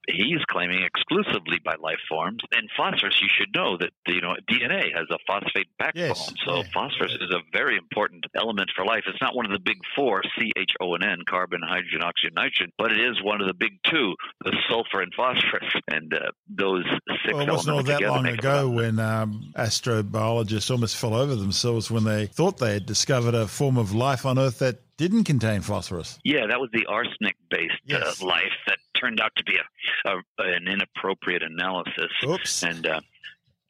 He's 0.08 0.42
claiming 0.48 0.82
exclusively 0.82 1.58
by 1.64 1.74
life 1.80 2.00
forms. 2.08 2.40
And 2.52 2.68
phosphorus, 2.76 3.20
you 3.20 3.28
should 3.30 3.54
know 3.54 3.76
that 3.78 3.90
you 4.06 4.20
know 4.20 4.34
DNA 4.50 4.94
has 4.96 5.06
a 5.10 5.18
phosphate 5.26 5.68
backbone. 5.78 6.08
Yes. 6.08 6.32
So 6.46 6.56
yeah. 6.56 6.62
phosphorus 6.72 7.12
is 7.20 7.30
a 7.30 7.40
very 7.52 7.76
important 7.76 8.24
element 8.36 8.70
for 8.74 8.84
life. 8.84 9.02
It's 9.06 9.20
not 9.20 9.36
one 9.36 9.46
of 9.46 9.52
the 9.52 9.60
big 9.60 9.78
four, 9.94 10.22
C, 10.38 10.52
H, 10.56 10.72
O, 10.80 10.94
and 10.94 11.04
N, 11.04 11.18
carbon, 11.28 11.60
hydrogen, 11.62 12.02
oxygen, 12.02 12.34
nitrogen, 12.34 12.72
but 12.78 12.92
it 12.92 13.00
is 13.00 13.22
one 13.22 13.40
of 13.40 13.46
the 13.46 13.54
big 13.54 13.72
two, 13.84 14.14
the 14.44 14.56
sulfur 14.68 15.02
and 15.02 15.12
phosphorus. 15.14 15.64
And 15.92 16.14
uh, 16.14 16.30
those 16.48 16.84
six 17.24 17.34
well, 17.34 17.42
it 17.42 17.50
wasn't 17.50 17.76
all 17.76 17.82
that 17.82 18.02
long 18.02 18.26
ago 18.26 18.68
when 18.68 19.00
um, 19.00 19.52
astrobiologists 19.56 20.70
almost 20.70 20.96
fell 20.96 21.14
over 21.14 21.34
themselves 21.34 21.90
when 21.90 22.04
they 22.04 22.26
thought 22.26 22.58
they 22.58 22.74
had 22.74 22.86
discovered 22.86 23.29
a 23.34 23.46
form 23.46 23.76
of 23.76 23.94
life 23.94 24.26
on 24.26 24.38
Earth 24.38 24.58
that 24.58 24.80
didn't 24.96 25.24
contain 25.24 25.62
phosphorus. 25.62 26.18
Yeah, 26.24 26.46
that 26.46 26.60
was 26.60 26.68
the 26.72 26.86
arsenic 26.86 27.36
based 27.48 27.72
uh, 27.90 27.98
yes. 27.98 28.22
uh, 28.22 28.26
life 28.26 28.52
that 28.66 28.78
turned 29.00 29.20
out 29.20 29.32
to 29.36 29.44
be 29.44 29.56
a, 29.56 30.10
a 30.10 30.22
an 30.38 30.68
inappropriate 30.68 31.42
analysis. 31.42 32.10
Oops. 32.24 32.62
And 32.62 32.86
uh, 32.86 33.00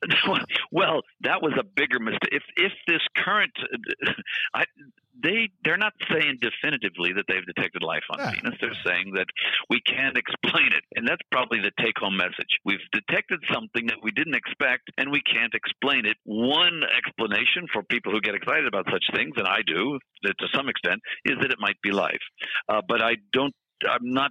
well, 0.72 1.02
that 1.22 1.42
was 1.42 1.52
a 1.58 1.64
bigger 1.64 1.98
mistake. 1.98 2.32
If 2.32 2.42
if 2.56 2.72
this 2.86 3.00
current, 3.16 3.52
I, 4.54 4.64
they 5.22 5.50
they're 5.64 5.76
not 5.76 5.92
saying 6.10 6.38
definitively 6.40 7.12
that 7.12 7.24
they've 7.28 7.44
detected 7.44 7.82
life 7.82 8.04
on 8.10 8.18
yeah. 8.18 8.30
Venus. 8.32 8.58
They're 8.60 8.82
saying 8.84 9.12
that 9.16 9.26
we 9.68 9.80
can't 9.80 10.16
explain 10.16 10.72
it, 10.72 10.84
and 10.96 11.06
that's 11.06 11.20
probably 11.30 11.60
the 11.60 11.72
take-home 11.80 12.16
message. 12.16 12.48
We've 12.64 12.84
detected 12.92 13.40
something 13.52 13.86
that 13.86 13.98
we 14.02 14.10
didn't 14.10 14.34
expect, 14.34 14.90
and 14.96 15.10
we 15.10 15.20
can't 15.22 15.52
explain 15.54 16.06
it. 16.06 16.16
One 16.24 16.82
explanation 16.96 17.66
for 17.72 17.82
people 17.82 18.12
who 18.12 18.20
get 18.20 18.34
excited 18.34 18.66
about 18.66 18.86
such 18.90 19.04
things, 19.14 19.34
and 19.36 19.46
I 19.46 19.60
do, 19.66 19.98
to 20.24 20.48
some 20.54 20.68
extent, 20.68 21.00
is 21.24 21.36
that 21.42 21.50
it 21.50 21.58
might 21.60 21.80
be 21.82 21.90
life. 21.90 22.24
Uh, 22.68 22.80
but 22.86 23.02
I 23.02 23.16
don't. 23.32 23.54
I'm 23.88 24.12
not 24.12 24.30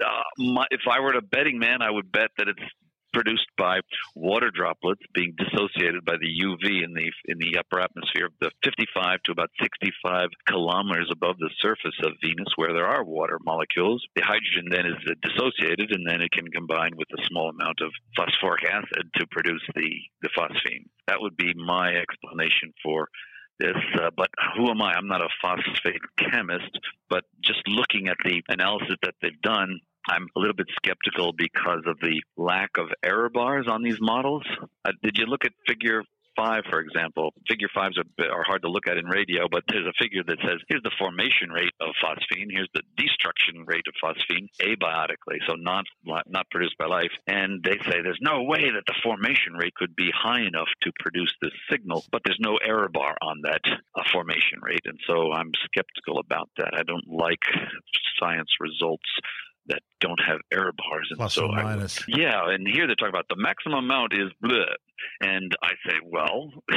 uh, 0.00 0.22
my, 0.38 0.66
if 0.70 0.80
I 0.90 1.00
were 1.00 1.12
a 1.12 1.22
betting 1.22 1.58
man, 1.58 1.82
I 1.82 1.90
would 1.90 2.10
bet 2.10 2.30
that 2.38 2.48
it's 2.48 2.62
produced 3.12 3.48
by 3.56 3.80
water 4.14 4.50
droplets 4.54 5.02
being 5.14 5.34
dissociated 5.36 6.04
by 6.04 6.16
the 6.16 6.28
UV 6.28 6.84
in 6.84 6.92
the 6.94 7.10
in 7.26 7.38
the 7.38 7.58
upper 7.58 7.80
atmosphere 7.80 8.26
of 8.26 8.32
the 8.40 8.50
55 8.64 9.22
to 9.24 9.32
about 9.32 9.50
65 9.60 10.28
kilometers 10.48 11.10
above 11.12 11.38
the 11.38 11.50
surface 11.60 11.96
of 12.04 12.12
Venus, 12.22 12.52
where 12.56 12.72
there 12.72 12.88
are 12.88 13.04
water 13.04 13.38
molecules. 13.44 14.02
The 14.16 14.22
hydrogen 14.22 14.70
then 14.70 14.86
is 14.86 14.98
dissociated, 15.22 15.92
and 15.92 16.06
then 16.06 16.20
it 16.20 16.32
can 16.32 16.48
combine 16.48 16.96
with 16.96 17.08
a 17.18 17.24
small 17.28 17.50
amount 17.50 17.80
of 17.80 17.90
phosphoric 18.16 18.64
acid 18.64 19.10
to 19.16 19.26
produce 19.30 19.62
the 19.74 19.90
the 20.22 20.30
phosphine. 20.36 20.86
That 21.08 21.20
would 21.20 21.36
be 21.36 21.52
my 21.54 21.94
explanation 21.94 22.72
for 22.82 23.08
this, 23.58 23.76
uh, 24.00 24.10
but 24.16 24.30
who 24.56 24.70
am 24.70 24.82
I? 24.82 24.94
I'm 24.94 25.06
not 25.06 25.22
a 25.22 25.28
phosphate 25.40 26.02
chemist, 26.18 26.78
but 27.08 27.24
just 27.44 27.60
looking 27.68 28.08
at 28.08 28.16
the 28.24 28.42
analysis 28.48 28.96
that 29.02 29.14
they've 29.22 29.40
done, 29.42 29.78
I'm 30.08 30.26
a 30.36 30.40
little 30.40 30.54
bit 30.54 30.68
skeptical 30.76 31.32
because 31.32 31.82
of 31.86 31.98
the 32.00 32.22
lack 32.36 32.70
of 32.78 32.88
error 33.04 33.28
bars 33.28 33.66
on 33.68 33.82
these 33.82 33.98
models. 34.00 34.44
Uh, 34.84 34.92
did 35.02 35.16
you 35.16 35.26
look 35.26 35.44
at 35.44 35.52
figure 35.66 36.02
five, 36.36 36.64
for 36.70 36.80
example? 36.80 37.32
Figure 37.48 37.68
fives 37.74 37.98
are, 37.98 38.24
are 38.24 38.44
hard 38.44 38.62
to 38.62 38.70
look 38.70 38.86
at 38.86 38.96
in 38.96 39.06
radio, 39.06 39.48
but 39.50 39.64
there's 39.68 39.86
a 39.86 39.92
figure 40.02 40.22
that 40.26 40.38
says 40.40 40.60
here's 40.68 40.82
the 40.82 40.90
formation 40.98 41.50
rate 41.50 41.72
of 41.80 41.94
phosphine, 42.02 42.50
here's 42.50 42.68
the 42.74 42.82
destruction 42.96 43.64
rate 43.66 43.86
of 43.86 43.94
phosphine 44.02 44.48
abiotically, 44.60 45.38
so 45.46 45.54
not 45.54 45.84
not 46.04 46.50
produced 46.50 46.76
by 46.78 46.86
life. 46.86 47.12
And 47.26 47.62
they 47.62 47.78
say 47.84 48.02
there's 48.02 48.18
no 48.20 48.42
way 48.42 48.70
that 48.70 48.84
the 48.86 48.94
formation 49.02 49.54
rate 49.54 49.74
could 49.74 49.94
be 49.94 50.10
high 50.14 50.42
enough 50.42 50.68
to 50.82 50.92
produce 50.98 51.32
this 51.40 51.52
signal, 51.70 52.04
but 52.10 52.22
there's 52.24 52.40
no 52.40 52.56
error 52.56 52.88
bar 52.88 53.16
on 53.22 53.42
that 53.42 53.62
uh, 53.64 54.02
formation 54.12 54.60
rate, 54.62 54.84
and 54.84 54.98
so 55.06 55.32
I'm 55.32 55.52
skeptical 55.64 56.18
about 56.18 56.50
that. 56.58 56.74
I 56.74 56.82
don't 56.82 57.08
like 57.08 57.42
science 58.18 58.50
results 58.60 59.08
that 59.66 59.80
don't 60.00 60.20
have 60.26 60.38
error 60.52 60.72
bars. 60.76 61.08
And 61.10 61.18
Plus 61.18 61.34
so 61.34 61.46
or 61.46 61.62
minus. 61.62 61.98
I, 62.00 62.04
yeah, 62.08 62.48
and 62.48 62.66
here 62.66 62.86
they're 62.86 62.96
talking 62.96 63.14
about 63.14 63.28
the 63.28 63.36
maximum 63.36 63.84
amount 63.84 64.12
is 64.12 64.30
bleh. 64.42 64.64
And 65.20 65.56
I 65.62 65.72
say, 65.86 65.94
well, 66.04 66.50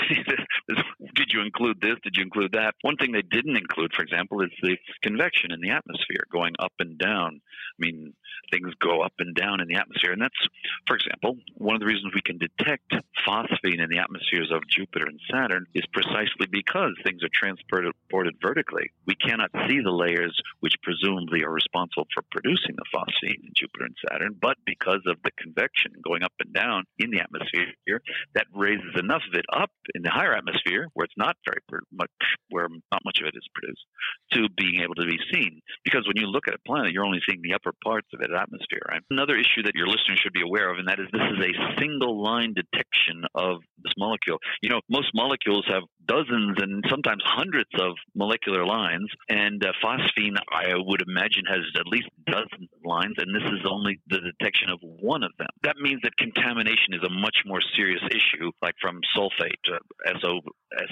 did 1.16 1.28
you 1.32 1.42
include 1.42 1.80
this? 1.82 1.96
Did 2.04 2.16
you 2.18 2.24
include 2.24 2.54
that? 2.54 2.74
One 2.82 2.96
thing 2.98 3.12
they 3.12 3.22
didn't 3.22 3.56
include, 3.56 3.94
for 3.94 4.02
example, 4.02 4.42
is 4.42 4.50
the 4.62 4.78
convection 5.04 5.52
in 5.52 5.62
the 5.62 5.70
atmosphere 5.70 6.26
going 6.32 6.54
up 6.60 6.74
and 6.80 6.98
down 6.98 7.42
I 7.78 7.86
mean, 7.86 8.14
things 8.52 8.74
go 8.80 9.02
up 9.02 9.14
and 9.20 9.36
down 9.36 9.60
in 9.60 9.68
the 9.68 9.76
atmosphere. 9.76 10.14
And 10.14 10.22
that's, 10.22 10.48
for 10.88 10.96
example, 10.96 11.38
one 11.56 11.76
of 11.76 11.82
the 11.82 11.88
reasons 11.88 12.14
we 12.14 12.22
can 12.22 12.38
detect 12.38 12.94
phosphine 13.28 13.82
in 13.82 13.90
the 13.90 14.00
atmospheres 14.00 14.52
of 14.54 14.68
Jupiter 14.70 15.06
and 15.08 15.20
Saturn 15.32 15.66
is 15.74 15.86
precisely 15.94 16.48
because 16.52 16.94
things 17.04 17.24
are 17.24 17.34
transported 17.34 17.94
vertically. 18.42 18.92
We 19.06 19.16
cannot 19.16 19.52
see 19.68 19.80
the 19.82 19.92
layers 19.92 20.36
which 20.60 20.76
presumably 20.84 21.44
are 21.44 21.52
responsible 21.52 22.08
for 22.14 22.24
producing 22.32 22.76
the 22.76 22.86
phosphine 22.94 23.44
in 23.44 23.52
Jupiter 23.56 23.86
and 23.86 23.96
Saturn, 24.10 24.36
but 24.40 24.58
because 24.66 25.02
of 25.08 25.18
the 25.24 25.32
convection 25.38 25.94
going 26.04 26.24
up 26.24 26.34
and 26.40 26.54
down 26.54 26.84
in 27.00 27.12
the 27.12 27.20
atmosphere, 27.20 28.02
that 28.34 28.46
raises 28.54 28.96
enough 28.98 29.24
of 29.28 29.38
it 29.38 29.46
up 29.52 29.72
in 29.94 30.02
the 30.02 30.10
higher 30.10 30.36
atmosphere 30.36 30.88
where 30.94 31.06
it's 31.06 31.18
not 31.18 31.36
very 31.46 31.60
much, 31.92 32.10
where 32.50 32.68
not 32.92 33.02
much 33.06 33.20
of 33.20 33.28
it 33.28 33.36
is 33.36 33.48
produced, 33.54 33.86
to 34.34 34.48
being 34.58 34.82
able 34.82 34.96
to 34.96 35.06
be 35.06 35.18
seen. 35.34 35.62
Because 35.84 36.08
when 36.08 36.18
you 36.18 36.28
look 36.28 36.48
at 36.48 36.54
a 36.54 36.60
planet, 36.66 36.92
you're 36.92 37.06
only 37.06 37.22
seeing 37.28 37.42
the 37.42 37.54
upper 37.54 37.74
parts 37.84 38.08
of 38.14 38.22
its 38.22 38.34
atmosphere. 38.34 38.82
Right? 38.90 39.02
Another 39.10 39.36
issue 39.36 39.64
that 39.64 39.76
your 39.76 39.88
listeners 39.88 40.20
should 40.22 40.34
be 40.34 40.42
aware 40.42 40.70
of, 40.70 40.78
and 40.80 40.88
that 40.88 41.00
is 41.00 41.08
this 41.12 41.22
is 41.22 41.44
a 41.44 41.80
single 41.80 42.22
line 42.22 42.54
detection 42.54 43.15
of 43.34 43.58
this 43.84 43.94
molecule. 43.98 44.38
You 44.62 44.70
know, 44.70 44.82
most 44.90 45.12
molecules 45.14 45.66
have 45.70 45.84
dozens 46.08 46.58
and 46.62 46.84
sometimes 46.90 47.22
hundreds 47.26 47.70
of 47.80 47.94
molecular 48.16 48.66
lines, 48.66 49.10
and 49.30 49.64
uh, 49.64 49.72
phosphine, 49.84 50.38
I 50.52 50.74
would 50.76 51.02
imagine, 51.02 51.44
has 51.48 51.62
at 51.80 51.88
least 51.88 52.08
dozens 52.28 52.70
of 52.74 52.86
lines, 52.86 53.16
and 53.18 53.34
this 53.34 53.44
is 53.52 53.66
only 53.70 54.00
the 54.08 54.20
detection 54.20 54.70
of 54.70 54.80
one 54.82 55.24
of 55.24 55.32
them. 55.38 55.50
That 55.64 55.78
means 55.78 56.02
that 56.04 56.16
contamination 56.18 56.94
is 56.94 57.04
a 57.04 57.10
much 57.10 57.38
more 57.46 57.62
serious 57.76 58.02
issue, 58.10 58.52
like 58.62 58.76
from 58.82 59.00
sulfate, 59.16 59.64
uh, 59.72 60.20
SO, 60.22 60.42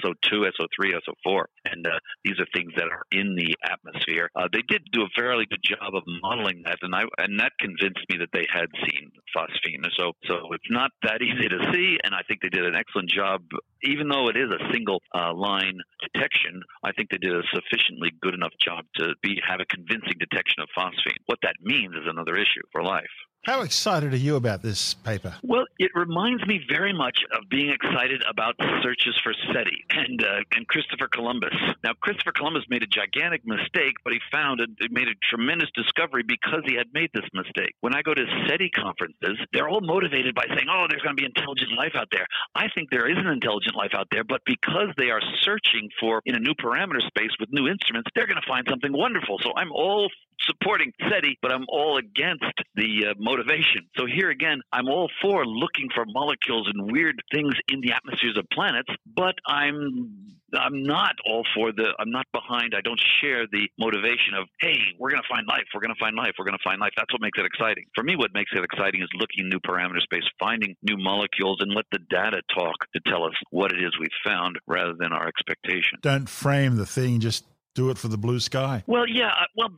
SO2, 0.02 0.50
SO3, 0.58 0.92
SO4, 1.26 1.44
and 1.66 1.86
uh, 1.86 1.98
these 2.24 2.38
are 2.40 2.46
things 2.54 2.72
that 2.76 2.88
are 2.88 3.02
in 3.12 3.34
the 3.34 3.56
atmosphere. 3.64 4.30
Uh, 4.34 4.48
they 4.52 4.62
did 4.68 4.82
do 4.92 5.02
a 5.02 5.08
fairly 5.16 5.46
good 5.46 5.62
job 5.62 5.94
of 5.94 6.02
modeling 6.22 6.62
that, 6.64 6.78
and 6.82 6.94
I 6.94 7.02
and 7.18 7.38
that 7.40 7.52
convinced 7.58 8.04
me 8.08 8.18
that 8.18 8.30
they 8.32 8.46
had 8.52 8.66
seen 8.74 9.10
phosphine. 9.34 9.84
So 9.98 10.12
so 10.26 10.52
it's 10.52 10.70
not 10.70 10.90
that 11.02 11.22
easy 11.28 11.48
to 11.48 11.72
see, 11.72 11.98
and 12.02 12.14
I 12.14 12.22
think 12.26 12.40
they 12.42 12.48
did 12.48 12.64
an 12.64 12.74
excellent 12.74 13.10
job, 13.10 13.42
even 13.82 14.08
though 14.08 14.28
it 14.28 14.36
is 14.36 14.50
a 14.50 14.72
single 14.72 15.00
uh, 15.14 15.34
line 15.34 15.78
detection. 16.00 16.62
I 16.82 16.92
think 16.92 17.10
they 17.10 17.18
did 17.18 17.32
a 17.34 17.42
sufficiently 17.52 18.10
good 18.20 18.34
enough 18.34 18.52
job 18.60 18.84
to 18.96 19.14
be 19.22 19.40
have 19.46 19.60
a 19.60 19.66
convincing 19.66 20.18
detection 20.18 20.62
of 20.62 20.68
phosphine. 20.76 21.20
What 21.26 21.38
that 21.42 21.56
means 21.60 21.94
is 21.94 22.06
another 22.06 22.36
issue 22.36 22.64
for 22.72 22.82
life. 22.82 23.14
How 23.44 23.60
excited 23.60 24.14
are 24.14 24.16
you 24.16 24.36
about 24.36 24.62
this 24.62 24.94
paper? 24.94 25.34
Well, 25.42 25.66
it 25.78 25.90
reminds 25.94 26.46
me 26.46 26.64
very 26.66 26.94
much 26.94 27.18
of 27.36 27.48
being 27.50 27.68
excited 27.68 28.22
about 28.28 28.54
searches 28.82 29.14
for 29.22 29.34
SETI 29.52 29.84
and 29.90 30.22
uh, 30.24 30.40
and 30.56 30.66
Christopher 30.66 31.08
Columbus. 31.08 31.52
Now, 31.82 31.92
Christopher 32.00 32.32
Columbus 32.32 32.64
made 32.70 32.82
a 32.82 32.86
gigantic 32.86 33.44
mistake, 33.44 33.96
but 34.02 34.14
he 34.14 34.20
found 34.32 34.60
it, 34.60 34.70
made 34.90 35.08
a 35.08 35.14
tremendous 35.28 35.68
discovery 35.74 36.22
because 36.26 36.62
he 36.64 36.74
had 36.74 36.86
made 36.94 37.10
this 37.12 37.28
mistake. 37.34 37.74
When 37.82 37.94
I 37.94 38.00
go 38.00 38.14
to 38.14 38.24
SETI 38.48 38.70
conferences, 38.70 39.36
they're 39.52 39.68
all 39.68 39.82
motivated 39.82 40.34
by 40.34 40.46
saying, 40.48 40.68
"Oh, 40.70 40.86
there's 40.88 41.02
going 41.02 41.16
to 41.16 41.20
be 41.20 41.26
intelligent 41.26 41.72
life 41.76 41.92
out 41.94 42.08
there." 42.10 42.26
I 42.54 42.68
think 42.74 42.88
there 42.90 43.10
is 43.10 43.18
an 43.18 43.26
intelligent 43.26 43.76
life 43.76 43.92
out 43.92 44.08
there, 44.10 44.24
but 44.24 44.40
because 44.46 44.88
they 44.96 45.10
are 45.10 45.20
searching 45.42 45.90
for 46.00 46.22
in 46.24 46.34
a 46.34 46.40
new 46.40 46.54
parameter 46.54 47.04
space 47.06 47.36
with 47.38 47.52
new 47.52 47.68
instruments, 47.68 48.08
they're 48.14 48.26
going 48.26 48.40
to 48.40 48.48
find 48.48 48.66
something 48.70 48.92
wonderful. 48.92 49.38
So 49.42 49.52
I'm 49.54 49.72
all 49.72 50.08
supporting 50.40 50.92
SETI, 51.08 51.38
but 51.42 51.52
I'm 51.52 51.64
all 51.68 51.96
against 51.96 52.44
the 52.74 53.10
uh, 53.10 53.14
motivation. 53.34 53.86
So 53.96 54.06
here 54.06 54.30
again, 54.30 54.60
I'm 54.72 54.88
all 54.88 55.10
for 55.22 55.44
looking 55.46 55.88
for 55.94 56.04
molecules 56.06 56.68
and 56.72 56.90
weird 56.90 57.20
things 57.32 57.54
in 57.68 57.80
the 57.80 57.92
atmospheres 57.92 58.36
of 58.38 58.46
planets, 58.52 58.88
but 59.16 59.34
I'm 59.46 60.34
I'm 60.54 60.84
not 60.84 61.14
all 61.26 61.44
for 61.54 61.72
the 61.72 61.94
I'm 61.98 62.10
not 62.10 62.26
behind. 62.32 62.74
I 62.76 62.80
don't 62.80 63.00
share 63.20 63.46
the 63.50 63.68
motivation 63.78 64.34
of 64.38 64.46
hey, 64.60 64.76
we're 64.98 65.10
going 65.10 65.22
to 65.22 65.28
find 65.28 65.46
life, 65.48 65.64
we're 65.74 65.80
going 65.80 65.94
to 65.94 65.98
find 65.98 66.14
life, 66.16 66.32
we're 66.38 66.44
going 66.44 66.58
to 66.58 66.64
find 66.64 66.80
life. 66.80 66.92
That's 66.96 67.12
what 67.12 67.20
makes 67.20 67.38
it 67.38 67.46
exciting. 67.46 67.84
For 67.94 68.04
me, 68.04 68.14
what 68.16 68.30
makes 68.34 68.52
it 68.54 68.62
exciting 68.62 69.02
is 69.02 69.08
looking 69.18 69.48
new 69.48 69.60
parameter 69.60 70.00
space, 70.00 70.24
finding 70.38 70.76
new 70.82 70.96
molecules, 70.96 71.58
and 71.60 71.74
let 71.74 71.86
the 71.90 71.98
data 72.10 72.40
talk 72.54 72.76
to 72.94 73.00
tell 73.06 73.24
us 73.24 73.34
what 73.50 73.72
it 73.72 73.82
is 73.82 73.90
we've 73.98 74.20
found 74.24 74.58
rather 74.66 74.94
than 74.98 75.12
our 75.12 75.26
expectation. 75.26 75.98
Don't 76.02 76.28
frame 76.28 76.76
the 76.76 76.86
thing, 76.86 77.20
just 77.20 77.44
do 77.74 77.90
it 77.90 77.98
for 77.98 78.08
the 78.08 78.18
blue 78.18 78.38
sky. 78.38 78.84
Well, 78.86 79.08
yeah. 79.08 79.28
Uh, 79.28 79.46
well, 79.56 79.68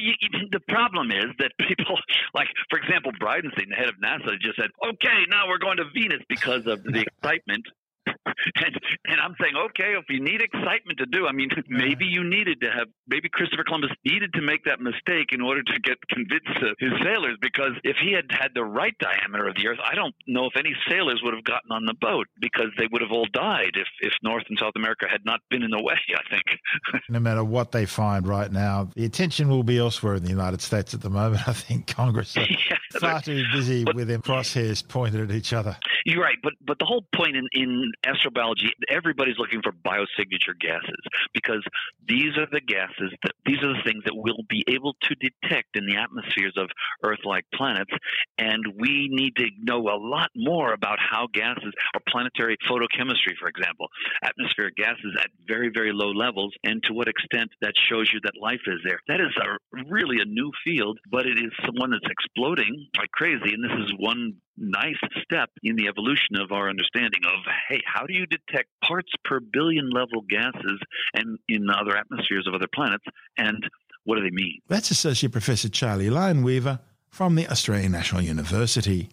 you, 0.00 0.48
the 0.50 0.60
problem 0.68 1.10
is 1.10 1.26
that 1.38 1.52
people, 1.58 1.98
like 2.34 2.48
for 2.68 2.78
example, 2.78 3.12
Bridenstine, 3.20 3.68
the 3.68 3.76
head 3.76 3.88
of 3.88 3.96
NASA, 4.02 4.38
just 4.40 4.56
said, 4.56 4.70
"Okay, 4.84 5.24
now 5.28 5.48
we're 5.48 5.58
going 5.58 5.76
to 5.78 5.84
Venus 5.94 6.22
because 6.28 6.66
of 6.66 6.82
the 6.84 7.04
excitement 7.22 7.66
and 8.06 8.74
and 9.06 9.20
I'm 9.20 9.34
saying, 9.40 9.54
okay, 9.70 9.94
if 9.98 10.04
you 10.08 10.20
need 10.22 10.40
excitement 10.40 10.98
to 10.98 11.06
do, 11.06 11.26
I 11.26 11.32
mean, 11.32 11.50
maybe 11.68 12.06
you 12.06 12.24
needed 12.24 12.60
to 12.62 12.70
have, 12.70 12.88
maybe 13.08 13.28
Christopher 13.28 13.64
Columbus 13.64 13.90
needed 14.04 14.32
to 14.34 14.42
make 14.42 14.64
that 14.64 14.80
mistake 14.80 15.32
in 15.32 15.40
order 15.40 15.62
to 15.62 15.80
get 15.82 15.96
convince 16.08 16.46
his 16.78 16.92
sailors, 17.02 17.36
because 17.40 17.72
if 17.84 17.96
he 18.02 18.12
had 18.12 18.26
had 18.30 18.50
the 18.54 18.64
right 18.64 18.94
diameter 18.98 19.48
of 19.48 19.56
the 19.56 19.68
Earth, 19.68 19.78
I 19.84 19.94
don't 19.94 20.14
know 20.26 20.46
if 20.46 20.56
any 20.56 20.74
sailors 20.88 21.20
would 21.22 21.34
have 21.34 21.44
gotten 21.44 21.72
on 21.72 21.84
the 21.84 21.94
boat 22.00 22.26
because 22.40 22.70
they 22.78 22.86
would 22.90 23.02
have 23.02 23.12
all 23.12 23.26
died 23.32 23.74
if 23.74 23.88
if 24.00 24.12
North 24.22 24.44
and 24.48 24.58
South 24.58 24.74
America 24.76 25.06
had 25.10 25.24
not 25.24 25.40
been 25.50 25.62
in 25.62 25.70
the 25.70 25.82
way. 25.82 25.94
I 26.14 26.22
think. 26.30 26.44
no 27.08 27.20
matter 27.20 27.44
what 27.44 27.72
they 27.72 27.86
find 27.86 28.26
right 28.26 28.50
now, 28.50 28.88
the 28.94 29.04
attention 29.04 29.48
will 29.48 29.62
be 29.62 29.78
elsewhere 29.78 30.14
in 30.14 30.22
the 30.22 30.30
United 30.30 30.60
States 30.60 30.94
at 30.94 31.00
the 31.00 31.10
moment. 31.10 31.46
I 31.48 31.52
think 31.52 31.86
Congress 31.86 32.36
are 32.36 32.40
yeah, 32.50 32.76
far 32.98 33.20
too 33.20 33.42
busy 33.52 33.84
but, 33.84 33.94
with 33.94 34.08
their 34.08 34.18
crosshairs 34.18 34.86
pointed 34.86 35.30
at 35.30 35.34
each 35.34 35.52
other. 35.52 35.76
You're 36.04 36.22
right, 36.22 36.38
but 36.42 36.54
but 36.66 36.78
the 36.78 36.84
whole 36.84 37.04
point 37.14 37.36
in 37.36 37.46
in 37.52 37.92
astrobiology, 38.06 38.70
everybody's 38.88 39.38
looking 39.38 39.62
for 39.62 39.72
biosignature 39.72 40.58
gases 40.60 41.02
because 41.34 41.62
these 42.08 42.36
are 42.36 42.46
the 42.50 42.60
gases 42.60 43.12
that 43.22 43.32
these 43.46 43.58
are 43.62 43.74
the 43.74 43.82
things 43.84 44.02
that 44.04 44.14
we'll 44.14 44.44
be 44.48 44.64
able 44.68 44.94
to 45.02 45.14
detect 45.16 45.76
in 45.76 45.86
the 45.86 45.96
atmospheres 45.96 46.54
of 46.56 46.68
Earth-like 47.02 47.44
planets, 47.54 47.90
and 48.38 48.64
we 48.78 49.08
need 49.10 49.36
to 49.36 49.46
know 49.62 49.80
a 49.88 49.98
lot 49.98 50.30
more 50.34 50.72
about 50.72 50.98
how 50.98 51.26
gases 51.32 51.72
or 51.94 52.00
planetary 52.08 52.56
photochemistry, 52.68 53.36
for 53.38 53.48
example, 53.48 53.88
atmospheric 54.22 54.76
gases 54.76 55.16
at 55.20 55.30
very 55.46 55.70
very 55.72 55.92
low 55.92 56.10
levels, 56.10 56.54
and 56.64 56.82
to 56.84 56.92
what 56.92 57.08
extent 57.08 57.50
that 57.60 57.74
shows 57.88 58.10
you 58.12 58.20
that 58.22 58.32
life 58.40 58.60
is 58.66 58.78
there. 58.84 59.00
That 59.08 59.20
is 59.20 59.34
a 59.36 59.82
really 59.88 60.20
a 60.20 60.24
new 60.24 60.50
field, 60.64 60.98
but 61.10 61.26
it 61.26 61.38
is 61.38 61.52
one 61.74 61.90
that's 61.90 62.10
exploding 62.10 62.86
like 62.98 63.10
crazy, 63.12 63.54
and 63.54 63.64
this 63.64 63.86
is 63.86 63.92
one 63.98 64.34
nice 64.60 65.00
step 65.22 65.50
in 65.62 65.76
the 65.76 65.88
evolution 65.88 66.36
of 66.36 66.52
our 66.52 66.68
understanding 66.68 67.20
of 67.24 67.40
hey, 67.68 67.80
how 67.86 68.06
do 68.06 68.12
you 68.12 68.26
detect 68.26 68.68
parts 68.86 69.10
per 69.24 69.40
billion 69.40 69.90
level 69.90 70.22
gases 70.28 70.78
and 71.14 71.38
in 71.48 71.68
other 71.70 71.96
atmospheres 71.96 72.46
of 72.46 72.54
other 72.54 72.68
planets, 72.72 73.04
and 73.36 73.66
what 74.04 74.16
do 74.16 74.22
they 74.22 74.30
mean? 74.30 74.58
That's 74.68 74.90
Associate 74.90 75.32
Professor 75.32 75.68
Charlie 75.68 76.10
Lineweaver 76.10 76.80
from 77.08 77.34
the 77.34 77.48
Australian 77.48 77.92
National 77.92 78.22
University. 78.22 79.10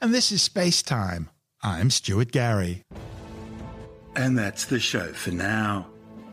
And 0.00 0.14
this 0.14 0.32
is 0.32 0.42
Space 0.42 0.82
Time. 0.82 1.30
I'm 1.62 1.90
Stuart 1.90 2.32
Gary. 2.32 2.82
And 4.16 4.36
that's 4.36 4.64
the 4.64 4.80
show 4.80 5.12
for 5.12 5.30
now. 5.30 5.91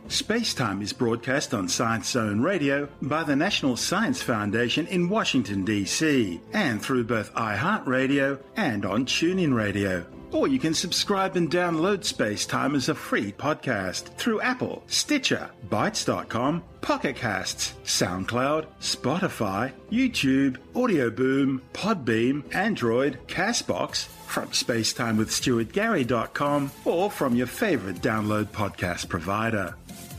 Spacetime 0.09 0.81
is 0.81 0.91
broadcast 0.91 1.53
on 1.53 1.69
Science 1.69 2.09
Zone 2.09 2.41
Radio 2.41 2.89
by 2.99 3.23
the 3.23 3.35
National 3.35 3.77
Science 3.77 4.23
Foundation 4.23 4.87
in 4.87 5.07
Washington, 5.07 5.63
D.C., 5.63 6.41
and 6.51 6.81
through 6.81 7.03
both 7.03 7.31
iHeartRadio 7.35 8.39
and 8.55 8.87
on 8.87 9.05
TuneIn 9.05 9.53
Radio. 9.53 10.03
Or 10.31 10.47
you 10.47 10.57
can 10.57 10.73
subscribe 10.73 11.35
and 11.35 11.51
download 11.51 11.99
Spacetime 11.99 12.75
as 12.75 12.89
a 12.89 12.95
free 12.95 13.31
podcast 13.31 14.05
through 14.17 14.41
Apple, 14.41 14.81
Stitcher, 14.87 15.51
Bytes.com, 15.69 16.63
Pocket 16.81 17.15
Casts, 17.15 17.75
SoundCloud, 17.85 18.65
Spotify, 18.81 19.71
YouTube, 19.91 20.57
Audio 20.75 21.11
Boom, 21.11 21.61
Podbean, 21.73 22.43
Android, 22.55 23.19
Castbox, 23.27 24.07
from 24.25 24.47
spacetimewithstuartgary.com, 24.49 26.71
or 26.85 27.11
from 27.11 27.35
your 27.35 27.47
favorite 27.47 28.01
download 28.01 28.45
podcast 28.45 29.07
provider. 29.07 29.75